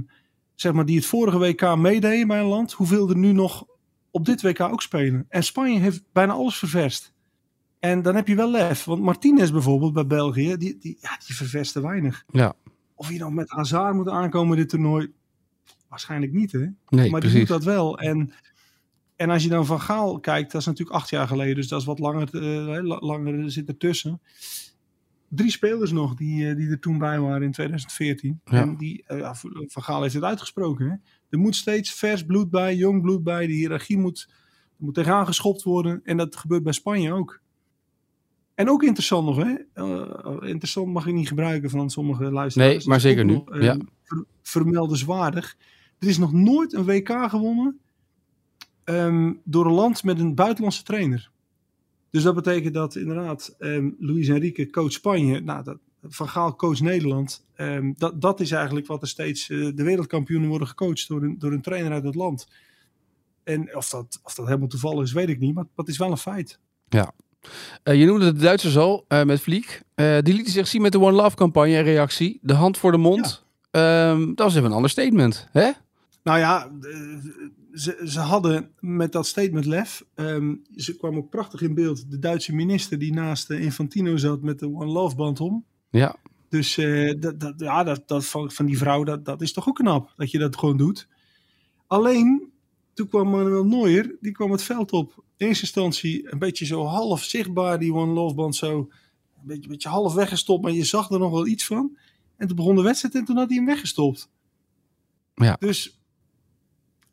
zeg 0.54 0.72
maar, 0.72 0.84
die 0.86 0.96
het 0.96 1.06
vorige 1.06 1.38
WK 1.38 1.76
meededen 1.76 2.26
bij 2.26 2.40
een 2.40 2.46
land, 2.46 2.72
hoeveel 2.72 3.10
er 3.10 3.16
nu 3.16 3.32
nog 3.32 3.66
op 4.10 4.24
dit 4.24 4.42
WK 4.42 4.60
ook 4.60 4.82
spelen. 4.82 5.26
En 5.28 5.42
Spanje 5.42 5.78
heeft 5.78 6.02
bijna 6.12 6.32
alles 6.32 6.56
ververst. 6.56 7.12
En 7.78 8.02
dan 8.02 8.14
heb 8.14 8.28
je 8.28 8.34
wel 8.34 8.50
lef. 8.50 8.84
Want 8.84 9.02
Martinez 9.02 9.50
bijvoorbeeld 9.50 9.92
bij 9.92 10.06
België, 10.06 10.56
die, 10.56 10.78
die, 10.78 10.96
ja, 11.00 11.18
die 11.26 11.36
ververste 11.36 11.80
weinig. 11.80 12.24
Ja, 12.32 12.54
Of 12.94 13.10
je 13.12 13.18
nou 13.18 13.32
met 13.32 13.50
Hazard 13.50 13.94
moet 13.94 14.08
aankomen 14.08 14.56
dit 14.56 14.68
toernooi, 14.68 15.12
waarschijnlijk 15.88 16.32
niet 16.32 16.52
hè. 16.52 16.66
nee, 16.88 17.10
maar 17.10 17.20
die 17.20 17.32
doet 17.32 17.48
dat 17.48 17.64
wel. 17.64 17.98
En, 17.98 18.32
en 19.18 19.30
als 19.30 19.42
je 19.42 19.48
dan 19.48 19.66
Van 19.66 19.80
Gaal 19.80 20.20
kijkt, 20.20 20.52
dat 20.52 20.60
is 20.60 20.66
natuurlijk 20.66 20.96
acht 20.96 21.10
jaar 21.10 21.26
geleden. 21.28 21.54
Dus 21.54 21.68
dat 21.68 21.80
is 21.80 21.86
wat 21.86 21.98
langer, 21.98 22.28
la- 22.86 22.98
langer 23.00 23.50
zit 23.50 23.68
ertussen. 23.68 24.20
Drie 25.28 25.50
spelers 25.50 25.90
nog 25.92 26.14
die, 26.14 26.48
eh, 26.48 26.56
die 26.56 26.68
er 26.70 26.80
toen 26.80 26.98
bij 26.98 27.20
waren 27.20 27.42
in 27.42 27.52
2014. 27.52 28.40
Ja. 28.44 28.60
En 28.60 28.76
die, 28.76 29.02
eh, 29.06 29.34
Van 29.66 29.82
Gaal 29.82 30.02
heeft 30.02 30.14
het 30.14 30.22
uitgesproken. 30.24 30.90
Hè? 30.90 30.94
Er 31.28 31.38
moet 31.38 31.56
steeds 31.56 31.92
vers 31.92 32.24
bloed 32.24 32.50
bij, 32.50 32.76
jong 32.76 33.02
bloed 33.02 33.22
bij. 33.22 33.46
De 33.46 33.52
hiërarchie 33.52 33.98
moet, 33.98 34.26
er 34.78 34.84
moet 34.84 34.94
tegenaan 34.94 35.26
geschopt 35.26 35.62
worden. 35.62 36.00
En 36.04 36.16
dat 36.16 36.36
gebeurt 36.36 36.62
bij 36.62 36.72
Spanje 36.72 37.12
ook. 37.12 37.40
En 38.54 38.70
ook 38.70 38.82
interessant 38.82 39.24
nog, 39.26 39.36
hè? 39.36 39.54
Interessant 40.46 40.92
mag 40.92 41.06
ik 41.06 41.14
niet 41.14 41.28
gebruiken 41.28 41.70
van 41.70 41.90
sommige 41.90 42.30
luisteraars. 42.32 42.76
Nee, 42.76 42.86
maar 42.88 43.00
zeker 43.00 43.24
nu, 43.24 43.32
nog, 43.32 43.60
ja. 43.62 43.76
ver- 44.02 44.24
vermeldenswaardig. 44.42 45.56
Er 45.98 46.08
is 46.08 46.18
nog 46.18 46.32
nooit 46.32 46.72
een 46.72 46.84
WK 46.84 47.08
gewonnen 47.28 47.80
ehm, 48.88 49.32
door 49.44 49.66
een 49.66 49.72
land 49.72 50.04
met 50.04 50.18
een 50.18 50.34
buitenlandse 50.34 50.82
trainer. 50.82 51.30
Dus 52.10 52.22
dat 52.22 52.34
betekent 52.34 52.74
dat 52.74 52.96
inderdaad 52.96 53.54
ehm 53.58 53.90
Luis 53.98 54.28
Enrique 54.28 54.70
coach 54.70 54.92
Spanje, 54.92 55.40
nou, 55.40 55.64
dat, 55.64 55.78
Van 56.02 56.28
Gaal 56.28 56.56
coach 56.56 56.80
Nederland. 56.80 57.46
Ehm, 57.54 57.92
dat, 57.96 58.20
dat 58.20 58.40
is 58.40 58.50
eigenlijk 58.50 58.86
wat 58.86 59.02
er 59.02 59.08
steeds 59.08 59.50
eh, 59.50 59.68
de 59.74 59.82
wereldkampioenen 59.82 60.48
worden 60.48 60.68
gecoacht 60.68 61.08
door 61.08 61.22
een, 61.22 61.38
door 61.38 61.52
een 61.52 61.62
trainer 61.62 61.92
uit 61.92 62.04
het 62.04 62.14
land. 62.14 62.48
En 63.44 63.76
of 63.76 63.88
dat, 63.88 64.20
of 64.22 64.34
dat 64.34 64.46
helemaal 64.46 64.68
toevallig 64.68 65.02
is, 65.02 65.12
weet 65.12 65.28
ik 65.28 65.38
niet, 65.38 65.54
maar 65.54 65.64
het 65.76 65.88
is 65.88 65.98
wel 65.98 66.10
een 66.10 66.16
feit. 66.16 66.58
Ja. 66.88 67.12
Eh, 67.82 68.00
je 68.00 68.06
noemde 68.06 68.32
de 68.32 68.40
Duitsers 68.40 68.76
al, 68.76 69.04
eh, 69.08 69.24
met 69.24 69.40
Vliek. 69.40 69.82
Die 69.94 70.34
lieten 70.34 70.52
zich 70.52 70.68
zien 70.68 70.82
met 70.82 70.92
de 70.92 71.00
One 71.00 71.12
Love 71.12 71.36
campagne 71.36 71.76
en 71.76 71.82
reactie. 71.82 72.38
De 72.42 72.54
hand 72.54 72.78
voor 72.78 72.92
de 72.92 72.98
mond. 72.98 73.46
Dat 73.70 74.38
was 74.38 74.54
even 74.54 74.64
een 74.64 74.76
ander 74.76 74.90
statement, 74.90 75.48
hè? 75.52 75.70
Nou 76.22 76.38
ja, 76.38 76.70
ze, 77.78 78.02
ze 78.04 78.20
hadden 78.20 78.70
met 78.80 79.12
dat 79.12 79.26
statement 79.26 79.64
lef. 79.64 80.04
ehm, 80.14 80.54
ze 80.76 80.96
kwam 80.96 81.16
ook 81.16 81.30
prachtig 81.30 81.60
in 81.60 81.74
beeld. 81.74 82.10
De 82.10 82.18
Duitse 82.18 82.54
minister 82.54 82.98
die 82.98 83.12
naast 83.12 83.50
eh, 83.50 83.60
Infantino 83.60 84.16
zat 84.16 84.42
met 84.42 84.58
de 84.58 84.66
One 84.66 84.92
Love 84.92 85.16
band 85.16 85.40
om. 85.40 85.64
Ja. 85.90 86.16
Dus 86.48 86.78
eh, 86.78 87.14
dat, 87.20 87.40
dat, 87.40 87.54
ja, 87.56 87.84
dat, 87.84 88.08
dat 88.08 88.26
van, 88.26 88.50
van 88.50 88.66
die 88.66 88.78
vrouw, 88.78 89.04
dat, 89.04 89.24
dat 89.24 89.42
is 89.42 89.52
toch 89.52 89.68
ook 89.68 89.76
knap 89.76 90.12
dat 90.16 90.30
je 90.30 90.38
dat 90.38 90.56
gewoon 90.56 90.76
doet. 90.76 91.08
Alleen, 91.86 92.52
toen 92.94 93.08
kwam 93.08 93.30
Manuel 93.30 93.64
Neuer, 93.64 94.16
die 94.20 94.32
kwam 94.32 94.50
het 94.50 94.62
veld 94.62 94.92
op. 94.92 95.24
In 95.36 95.46
eerste 95.46 95.64
instantie 95.64 96.32
een 96.32 96.38
beetje 96.38 96.66
zo 96.66 96.84
half 96.84 97.22
zichtbaar, 97.22 97.78
die 97.78 97.94
One 97.94 98.12
Love 98.12 98.34
band 98.34 98.56
zo. 98.56 98.78
Een 98.78 98.88
beetje, 99.42 99.62
een 99.62 99.68
beetje 99.68 99.88
half 99.88 100.14
weggestopt, 100.14 100.62
maar 100.62 100.72
je 100.72 100.84
zag 100.84 101.10
er 101.10 101.18
nog 101.18 101.30
wel 101.30 101.46
iets 101.46 101.66
van. 101.66 101.98
En 102.36 102.46
toen 102.46 102.56
begon 102.56 102.76
de 102.76 102.82
wedstrijd 102.82 103.14
en 103.14 103.24
toen 103.24 103.36
had 103.36 103.48
hij 103.48 103.56
hem 103.56 103.66
weggestopt. 103.66 104.30
Ja. 105.34 105.56
Dus 105.58 106.00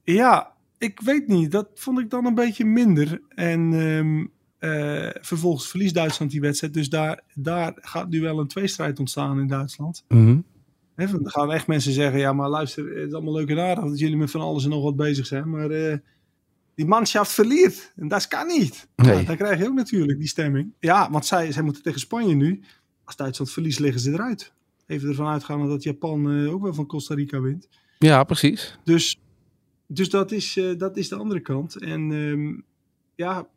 ja, 0.03 0.54
ik 0.77 0.99
weet 0.99 1.27
niet. 1.27 1.51
Dat 1.51 1.69
vond 1.73 1.99
ik 1.99 2.09
dan 2.09 2.25
een 2.25 2.35
beetje 2.35 2.65
minder. 2.65 3.21
En 3.29 3.73
ehm, 3.73 4.25
eh, 4.59 5.09
vervolgens 5.21 5.67
verliest 5.67 5.93
Duitsland 5.93 6.31
die 6.31 6.41
wedstrijd. 6.41 6.73
Dus 6.73 6.89
daar, 6.89 7.21
daar 7.33 7.73
gaat 7.75 8.09
nu 8.09 8.21
wel 8.21 8.39
een 8.39 8.47
tweestrijd 8.47 8.99
ontstaan 8.99 9.39
in 9.39 9.47
Duitsland. 9.47 10.03
Want 10.95 11.25
er 11.25 11.31
gaan 11.31 11.51
echt 11.51 11.67
mensen 11.67 11.93
zeggen: 11.93 12.19
ja, 12.19 12.33
maar 12.33 12.49
luister, 12.49 12.85
het 12.85 13.07
is 13.07 13.13
allemaal 13.13 13.33
leuk 13.33 13.49
en 13.49 13.59
aardig 13.59 13.83
dat 13.83 13.99
jullie 13.99 14.17
met 14.17 14.31
van 14.31 14.41
alles 14.41 14.63
en 14.63 14.69
nog 14.69 14.83
wat 14.83 14.95
bezig 14.95 15.25
zijn. 15.25 15.49
Maar 15.49 15.69
eh, 15.69 15.97
die 16.75 16.85
manschaft 16.85 17.31
verliert. 17.31 17.93
En 17.95 18.07
dat 18.07 18.27
kan 18.27 18.47
niet. 18.47 18.87
Nee. 18.95 19.17
Ja, 19.17 19.23
dan 19.23 19.35
krijg 19.35 19.59
je 19.59 19.67
ook 19.67 19.73
natuurlijk 19.73 20.19
die 20.19 20.27
stemming. 20.27 20.73
Ja, 20.79 21.11
want 21.11 21.25
zij, 21.25 21.51
zij 21.51 21.63
moeten 21.63 21.83
tegen 21.83 21.99
Spanje 21.99 22.35
nu. 22.35 22.63
Als 23.03 23.15
Duitsland 23.15 23.51
verliest, 23.51 23.79
liggen 23.79 24.01
ze 24.01 24.11
eruit. 24.11 24.53
Even 24.87 25.09
ervan 25.09 25.27
uitgaan 25.27 25.67
dat 25.67 25.83
Japan 25.83 26.31
eh, 26.31 26.53
ook 26.53 26.61
wel 26.61 26.73
van 26.73 26.85
Costa 26.85 27.15
Rica 27.15 27.41
wint. 27.41 27.69
Ja, 27.99 28.23
precies. 28.23 28.77
Dus, 28.83 29.19
dus 29.87 30.09
dat, 30.09 30.31
is, 30.31 30.57
eh, 30.57 30.77
dat 30.77 30.97
is 30.97 31.09
de 31.09 31.15
andere 31.15 31.39
kant. 31.39 31.75
En 31.75 32.11
ehm, 32.11 32.53
ja, 33.15 33.47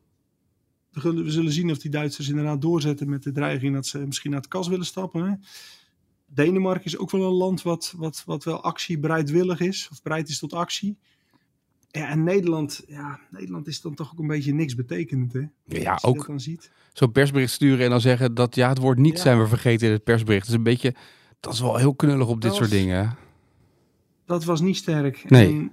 we 0.92 1.00
zullen, 1.00 1.24
we 1.24 1.30
zullen 1.30 1.52
zien 1.52 1.70
of 1.70 1.78
die 1.78 1.90
Duitsers 1.90 2.28
inderdaad 2.28 2.60
doorzetten 2.62 3.08
met 3.08 3.22
de 3.22 3.32
dreiging 3.32 3.74
dat 3.74 3.86
ze 3.86 3.98
misschien 3.98 4.30
naar 4.30 4.40
het 4.40 4.48
kas 4.48 4.68
willen 4.68 4.86
stappen. 4.86 5.24
Hè. 5.30 5.34
Denemarken 6.26 6.84
is 6.84 6.98
ook 6.98 7.10
wel 7.10 7.22
een 7.26 7.32
land 7.32 7.62
wat, 7.62 7.94
wat, 7.96 8.22
wat 8.26 8.44
wel 8.44 8.62
actiebereidwillig 8.62 9.60
is, 9.60 9.88
of 9.92 10.02
bereid 10.02 10.28
is 10.28 10.38
tot 10.38 10.52
actie. 10.52 10.96
Ja, 11.90 12.08
en 12.08 12.24
Nederland, 12.24 12.84
ja, 12.86 13.20
Nederland 13.30 13.66
is 13.66 13.80
dan 13.80 13.94
toch 13.94 14.12
ook 14.12 14.18
een 14.18 14.26
beetje 14.26 14.54
niks 14.54 14.74
betekend, 14.74 15.32
hè? 15.32 15.40
Ja, 15.64 15.92
Als 15.92 16.02
je 16.02 16.08
ook. 16.08 16.16
dat 16.16 16.26
dan 16.26 16.40
ziet. 16.40 16.70
Zo'n 16.92 17.12
persbericht 17.12 17.52
sturen 17.52 17.84
en 17.84 17.90
dan 17.90 18.00
zeggen 18.00 18.34
dat 18.34 18.54
ja, 18.54 18.68
het 18.68 18.78
woord 18.78 18.98
niet 18.98 19.16
Ja. 19.16 19.22
zijn 19.22 19.38
we 19.38 19.46
vergeten 19.46 19.86
in 19.86 19.92
het 19.92 20.04
persbericht. 20.04 20.40
Dat 20.40 20.50
is 20.50 20.56
een 20.56 20.62
beetje, 20.62 20.94
dat 21.40 21.52
is 21.52 21.60
wel 21.60 21.76
heel 21.76 21.94
knullig 21.94 22.26
op 22.28 22.40
dit 22.40 22.54
soort 22.54 22.70
dingen. 22.70 23.16
Dat 24.24 24.44
was 24.44 24.60
niet 24.60 24.76
sterk. 24.76 25.30
Nee. 25.30 25.48
En 25.48 25.72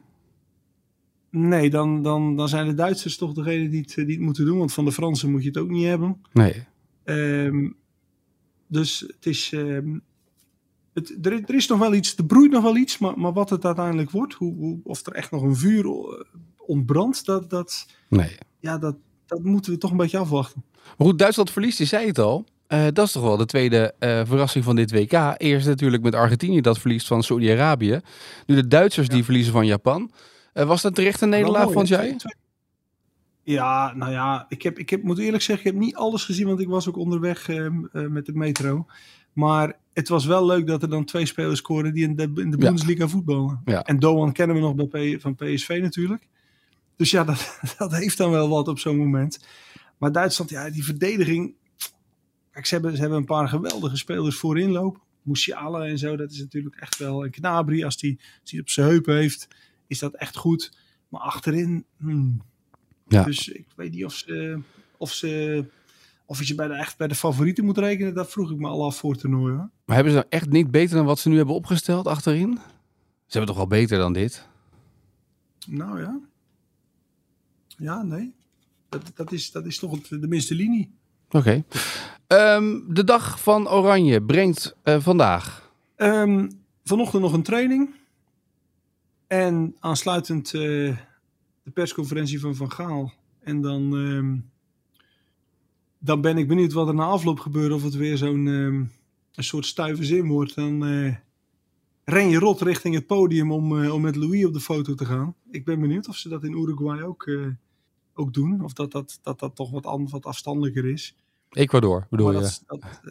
nee, 1.35 1.69
dan, 1.69 2.01
dan, 2.01 2.35
dan 2.35 2.49
zijn 2.49 2.67
de 2.67 2.73
Duitsers 2.73 3.17
toch 3.17 3.33
degene 3.33 3.69
die 3.69 3.79
het, 3.81 3.93
die 3.95 4.05
het 4.15 4.19
moeten 4.19 4.45
doen. 4.45 4.57
Want 4.57 4.73
van 4.73 4.85
de 4.85 4.91
Fransen 4.91 5.31
moet 5.31 5.41
je 5.41 5.47
het 5.47 5.57
ook 5.57 5.69
niet 5.69 5.85
hebben. 5.85 6.21
Nee. 6.33 6.63
Ehm, 7.03 7.69
dus 8.67 8.99
het 8.99 9.25
is. 9.25 9.51
ehm, 9.53 9.97
het, 10.93 11.17
er, 11.21 11.33
er 11.45 11.55
is 11.55 11.67
nog 11.67 11.79
wel 11.79 11.93
iets, 11.93 12.17
er 12.17 12.25
broeit 12.25 12.51
nog 12.51 12.63
wel 12.63 12.75
iets, 12.77 12.97
maar, 12.97 13.19
maar 13.19 13.33
wat 13.33 13.49
het 13.49 13.65
uiteindelijk 13.65 14.11
wordt, 14.11 14.33
hoe, 14.33 14.55
hoe, 14.55 14.79
of 14.83 15.05
er 15.05 15.13
echt 15.13 15.31
nog 15.31 15.41
een 15.41 15.55
vuur 15.55 15.85
eh, 15.85 15.91
ontbrandt, 16.57 17.25
dat, 17.25 17.49
dat, 17.49 17.87
Nee. 18.09 18.37
ja, 18.59 18.77
dat, 18.77 18.95
dat 19.25 19.43
moeten 19.43 19.71
we 19.71 19.77
toch 19.77 19.91
een 19.91 19.97
beetje 19.97 20.17
afwachten. 20.17 20.63
Maar 20.97 21.07
goed, 21.07 21.19
Duitsland 21.19 21.51
verliest, 21.51 21.77
je 21.77 21.85
zei 21.85 22.07
het 22.07 22.19
al. 22.19 22.45
Eh, 22.67 22.85
dat 22.93 23.05
is 23.05 23.11
toch 23.11 23.23
wel 23.23 23.37
de 23.37 23.45
tweede 23.45 23.93
eh, 23.99 24.21
verrassing 24.25 24.63
van 24.63 24.75
dit 24.75 24.91
WK. 24.91 25.33
Eerst 25.37 25.67
natuurlijk 25.67 26.03
met 26.03 26.15
Argentinië 26.15 26.61
dat 26.61 26.79
verliest 26.79 27.07
van 27.07 27.23
Saudi-Arabië. 27.23 27.99
Nu 28.45 28.55
de 28.55 28.67
Duitsers 28.67 29.07
die 29.07 29.23
verliezen 29.23 29.53
van 29.53 29.65
Japan. 29.65 30.11
Eh, 30.55 30.65
was 30.67 30.81
dat 30.81 30.95
terecht 30.95 31.21
een 31.21 31.29
nederlaag, 31.29 31.71
vond 31.71 31.87
jij? 31.87 32.17
Ja, 33.43 33.93
nou 33.93 34.11
ja, 34.11 34.45
ik, 34.49 34.61
heb, 34.61 34.79
ik 34.79 34.89
heb, 34.89 35.03
moet 35.03 35.17
eerlijk 35.17 35.43
zeggen, 35.43 35.65
ik 35.65 35.71
heb 35.73 35.81
niet 35.81 35.95
alles 35.95 36.23
gezien, 36.23 36.47
want 36.47 36.59
ik 36.59 36.67
was 36.67 36.87
ook 36.89 36.97
onderweg 36.97 37.49
ehm, 37.49 37.85
eh, 37.91 38.07
met 38.07 38.25
de 38.25 38.33
metro. 38.33 38.85
Maar 39.33 39.77
het 39.93 40.07
was 40.07 40.25
wel 40.25 40.45
leuk 40.45 40.67
dat 40.67 40.81
er 40.81 40.89
dan 40.89 41.05
twee 41.05 41.25
spelers 41.25 41.59
scoren 41.59 41.93
die 41.93 42.03
in 42.03 42.15
de, 42.15 42.23
in 42.23 42.33
de 42.33 42.43
Ja. 42.43 42.57
Bundesliga 42.57 43.07
voetballen. 43.07 43.61
Ja. 43.65 43.83
En 43.83 43.99
Doan 43.99 44.31
kennen 44.31 44.55
we 44.55 44.61
nog 44.61 44.89
bij 44.89 45.15
P- 45.15 45.21
van 45.21 45.35
PSV 45.35 45.79
natuurlijk. 45.81 46.27
Dus 46.95 47.11
ja, 47.11 47.23
dat, 47.33 47.59
dat 47.77 47.95
heeft 47.95 48.17
dan 48.17 48.31
wel 48.31 48.49
wat 48.49 48.67
op 48.67 48.79
zo'n 48.79 48.97
moment. 48.97 49.45
Maar 49.97 50.11
Duitsland, 50.11 50.49
ja, 50.49 50.69
die 50.69 50.83
verdediging. 50.83 51.53
Kijk, 52.51 52.65
ze 52.65 52.73
hebben, 52.73 52.93
ze 52.93 52.99
hebben 52.99 53.17
een 53.17 53.25
paar 53.25 53.47
geweldige 53.47 53.97
spelers 53.97 54.35
voorin 54.37 54.71
lopen. 54.71 55.01
Musiala 55.21 55.85
en 55.85 55.97
zo, 55.97 56.15
dat 56.15 56.31
is 56.31 56.39
natuurlijk 56.39 56.75
echt 56.75 56.97
wel 56.97 57.23
een 57.23 57.31
Knabri. 57.31 57.83
Als 57.83 57.97
die, 57.97 58.19
als 58.41 58.49
die 58.51 58.59
op 58.61 58.69
zijn 58.69 58.87
heupen 58.87 59.15
heeft, 59.15 59.47
is 59.87 59.99
dat 59.99 60.13
echt 60.13 60.35
goed. 60.35 60.77
Maar 61.09 61.21
achterin, 61.21 61.85
hmm. 61.97 62.41
Ja. 63.07 63.23
dus 63.23 63.47
ik 63.47 63.67
weet 63.75 63.91
niet 63.91 64.05
of 64.05 64.13
ze, 64.13 64.59
of 64.97 65.11
ze, 65.11 65.65
of 66.25 66.43
je 66.43 66.55
bij 66.55 66.67
de, 66.67 66.73
echt 66.73 66.97
bij 66.97 67.07
de 67.07 67.15
favorieten 67.15 67.65
moet 67.65 67.77
rekenen. 67.77 68.13
Dat 68.13 68.31
vroeg 68.31 68.51
ik 68.51 68.57
me 68.57 68.67
al 68.67 68.85
af 68.85 68.97
voor 68.97 69.11
het 69.11 69.19
toernooi. 69.19 69.53
Hoor. 69.53 69.69
Maar 69.85 69.95
hebben 69.95 70.13
ze 70.13 70.19
nou 70.19 70.29
echt 70.29 70.49
niet 70.49 70.71
beter 70.71 70.95
dan 70.95 71.05
wat 71.05 71.19
ze 71.19 71.29
nu 71.29 71.37
hebben 71.37 71.55
opgesteld 71.55 72.07
achterin? 72.07 72.59
Ze 73.25 73.37
hebben 73.37 73.47
toch 73.47 73.57
wel 73.57 73.79
beter 73.79 73.97
dan 73.97 74.13
dit? 74.13 74.47
Nou 75.67 75.99
ja. 75.99 76.19
Ja, 77.77 78.03
nee. 78.03 78.33
Dat, 78.89 79.11
dat, 79.15 79.31
is, 79.31 79.51
dat 79.51 79.65
is 79.65 79.79
toch 79.79 79.91
het, 79.91 80.21
de 80.21 80.27
minste 80.27 80.55
linie. 80.55 80.91
Oké. 81.29 81.63
Ehm, 82.27 82.79
de 82.87 83.03
dag 83.03 83.41
van 83.41 83.69
Oranje 83.69 84.21
brengt 84.21 84.75
eh, 84.83 84.99
vandaag. 84.99 85.71
Ehm, 85.95 86.49
vanochtend 86.83 87.21
nog 87.21 87.33
een 87.33 87.43
training. 87.43 87.89
En 89.27 89.75
aansluitend 89.79 90.45
eh, 90.45 90.97
de 91.63 91.71
persconferentie 91.73 92.39
van 92.39 92.55
Van 92.55 92.71
Gaal. 92.71 93.13
En 93.39 93.61
dan, 93.61 93.97
ehm, 93.97 94.37
dan 95.99 96.21
ben 96.21 96.37
ik 96.37 96.47
benieuwd 96.47 96.73
wat 96.73 96.87
er 96.87 96.93
na 96.93 97.03
afloop 97.03 97.39
gebeurt. 97.39 97.73
Of 97.73 97.83
het 97.83 97.95
weer 97.95 98.17
zo'n 98.17 98.47
ehm, 98.47 98.83
een 99.35 99.43
soort 99.43 99.65
stuive 99.65 100.03
zin 100.03 100.27
wordt. 100.27 100.55
Dan 100.55 100.85
eh, 100.85 101.15
ren 102.03 102.29
je 102.29 102.39
rot 102.39 102.61
richting 102.61 102.95
het 102.95 103.07
podium 103.07 103.51
om, 103.51 103.83
eh, 103.83 103.93
om 103.93 104.01
met 104.01 104.15
Louis 104.15 104.45
op 104.45 104.53
de 104.53 104.59
foto 104.59 104.93
te 104.93 105.05
gaan. 105.05 105.35
Ik 105.51 105.65
ben 105.65 105.79
benieuwd 105.79 106.07
of 106.07 106.15
ze 106.15 106.29
dat 106.29 106.43
in 106.43 106.57
Uruguay 106.57 107.01
ook, 107.01 107.29
ook 108.13 108.33
doen. 108.33 108.63
Of 108.63 108.73
dat 108.73 108.91
dat, 108.91 109.19
dat, 109.21 109.39
dat 109.39 109.55
toch 109.55 109.71
wat, 109.71 109.85
an, 109.85 110.09
wat 110.09 110.25
afstandelijker 110.25 110.85
is. 110.85 111.15
Ecuador 111.49 112.07
bedoel 112.09 112.25
Maar 112.25 112.35
je? 112.35 112.41
dat, 112.41 112.63
dat, 112.65 113.01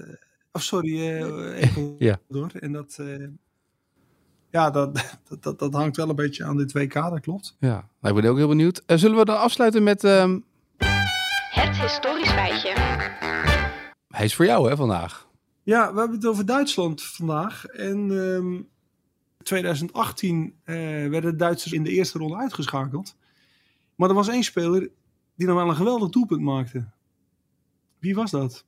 oh, 0.53 0.63
sorry, 0.63 1.01
Ecuador. 1.01 1.95
Ja. 2.09 2.21
En 2.61 2.73
dat, 2.73 2.99
ja, 4.55 4.71
dat, 4.71 4.95
dat, 5.29 5.43
dat, 5.43 5.59
dat 5.59 5.73
hangt 5.73 5.97
wel 5.97 6.09
een 6.09 6.17
beetje 6.17 6.45
aan 6.45 6.57
dit 6.57 6.73
WK, 6.73 6.93
dat 6.93 7.21
klopt. 7.21 7.57
Ja, 7.59 7.89
nou, 8.01 8.17
ik 8.17 8.23
ben 8.23 8.31
ook 8.31 8.37
heel 8.37 8.49
benieuwd. 8.49 8.83
Eh, 8.87 8.97
zullen 8.97 9.17
we 9.19 9.25
dan 9.25 9.39
afsluiten 9.39 9.83
met... 9.83 10.05
ehm, 10.05 10.39
Het 11.51 11.81
historisch 11.81 12.31
feitje. 12.31 12.73
hij 14.09 14.25
is 14.25 14.35
voor 14.35 14.45
jou 14.45 14.69
hè, 14.69 14.77
vandaag. 14.77 15.29
Ja, 15.63 15.93
we 15.93 15.99
hebben 15.99 16.17
het 16.17 16.27
over 16.27 16.47
Duitsland 16.47 17.03
vandaag. 17.03 17.65
En 17.67 18.11
ehm 18.11 18.61
2018 19.43 20.55
eh, 20.65 20.75
werden 21.09 21.23
de 21.31 21.37
Duitsers 21.37 21.73
in 21.73 21.83
de 21.83 21.91
eerste 21.91 22.19
ronde 22.19 22.37
uitgeschakeld. 22.37 23.17
Maar 23.95 24.09
er 24.09 24.15
was 24.15 24.29
één 24.29 24.43
speler 24.43 24.91
die 25.37 25.47
nog 25.47 25.57
wel 25.57 25.69
een 25.69 25.77
geweldig 25.77 26.09
doelpunt 26.09 26.41
maakte. 26.41 26.85
Wie 27.99 28.15
was 28.15 28.31
dat? 28.31 28.65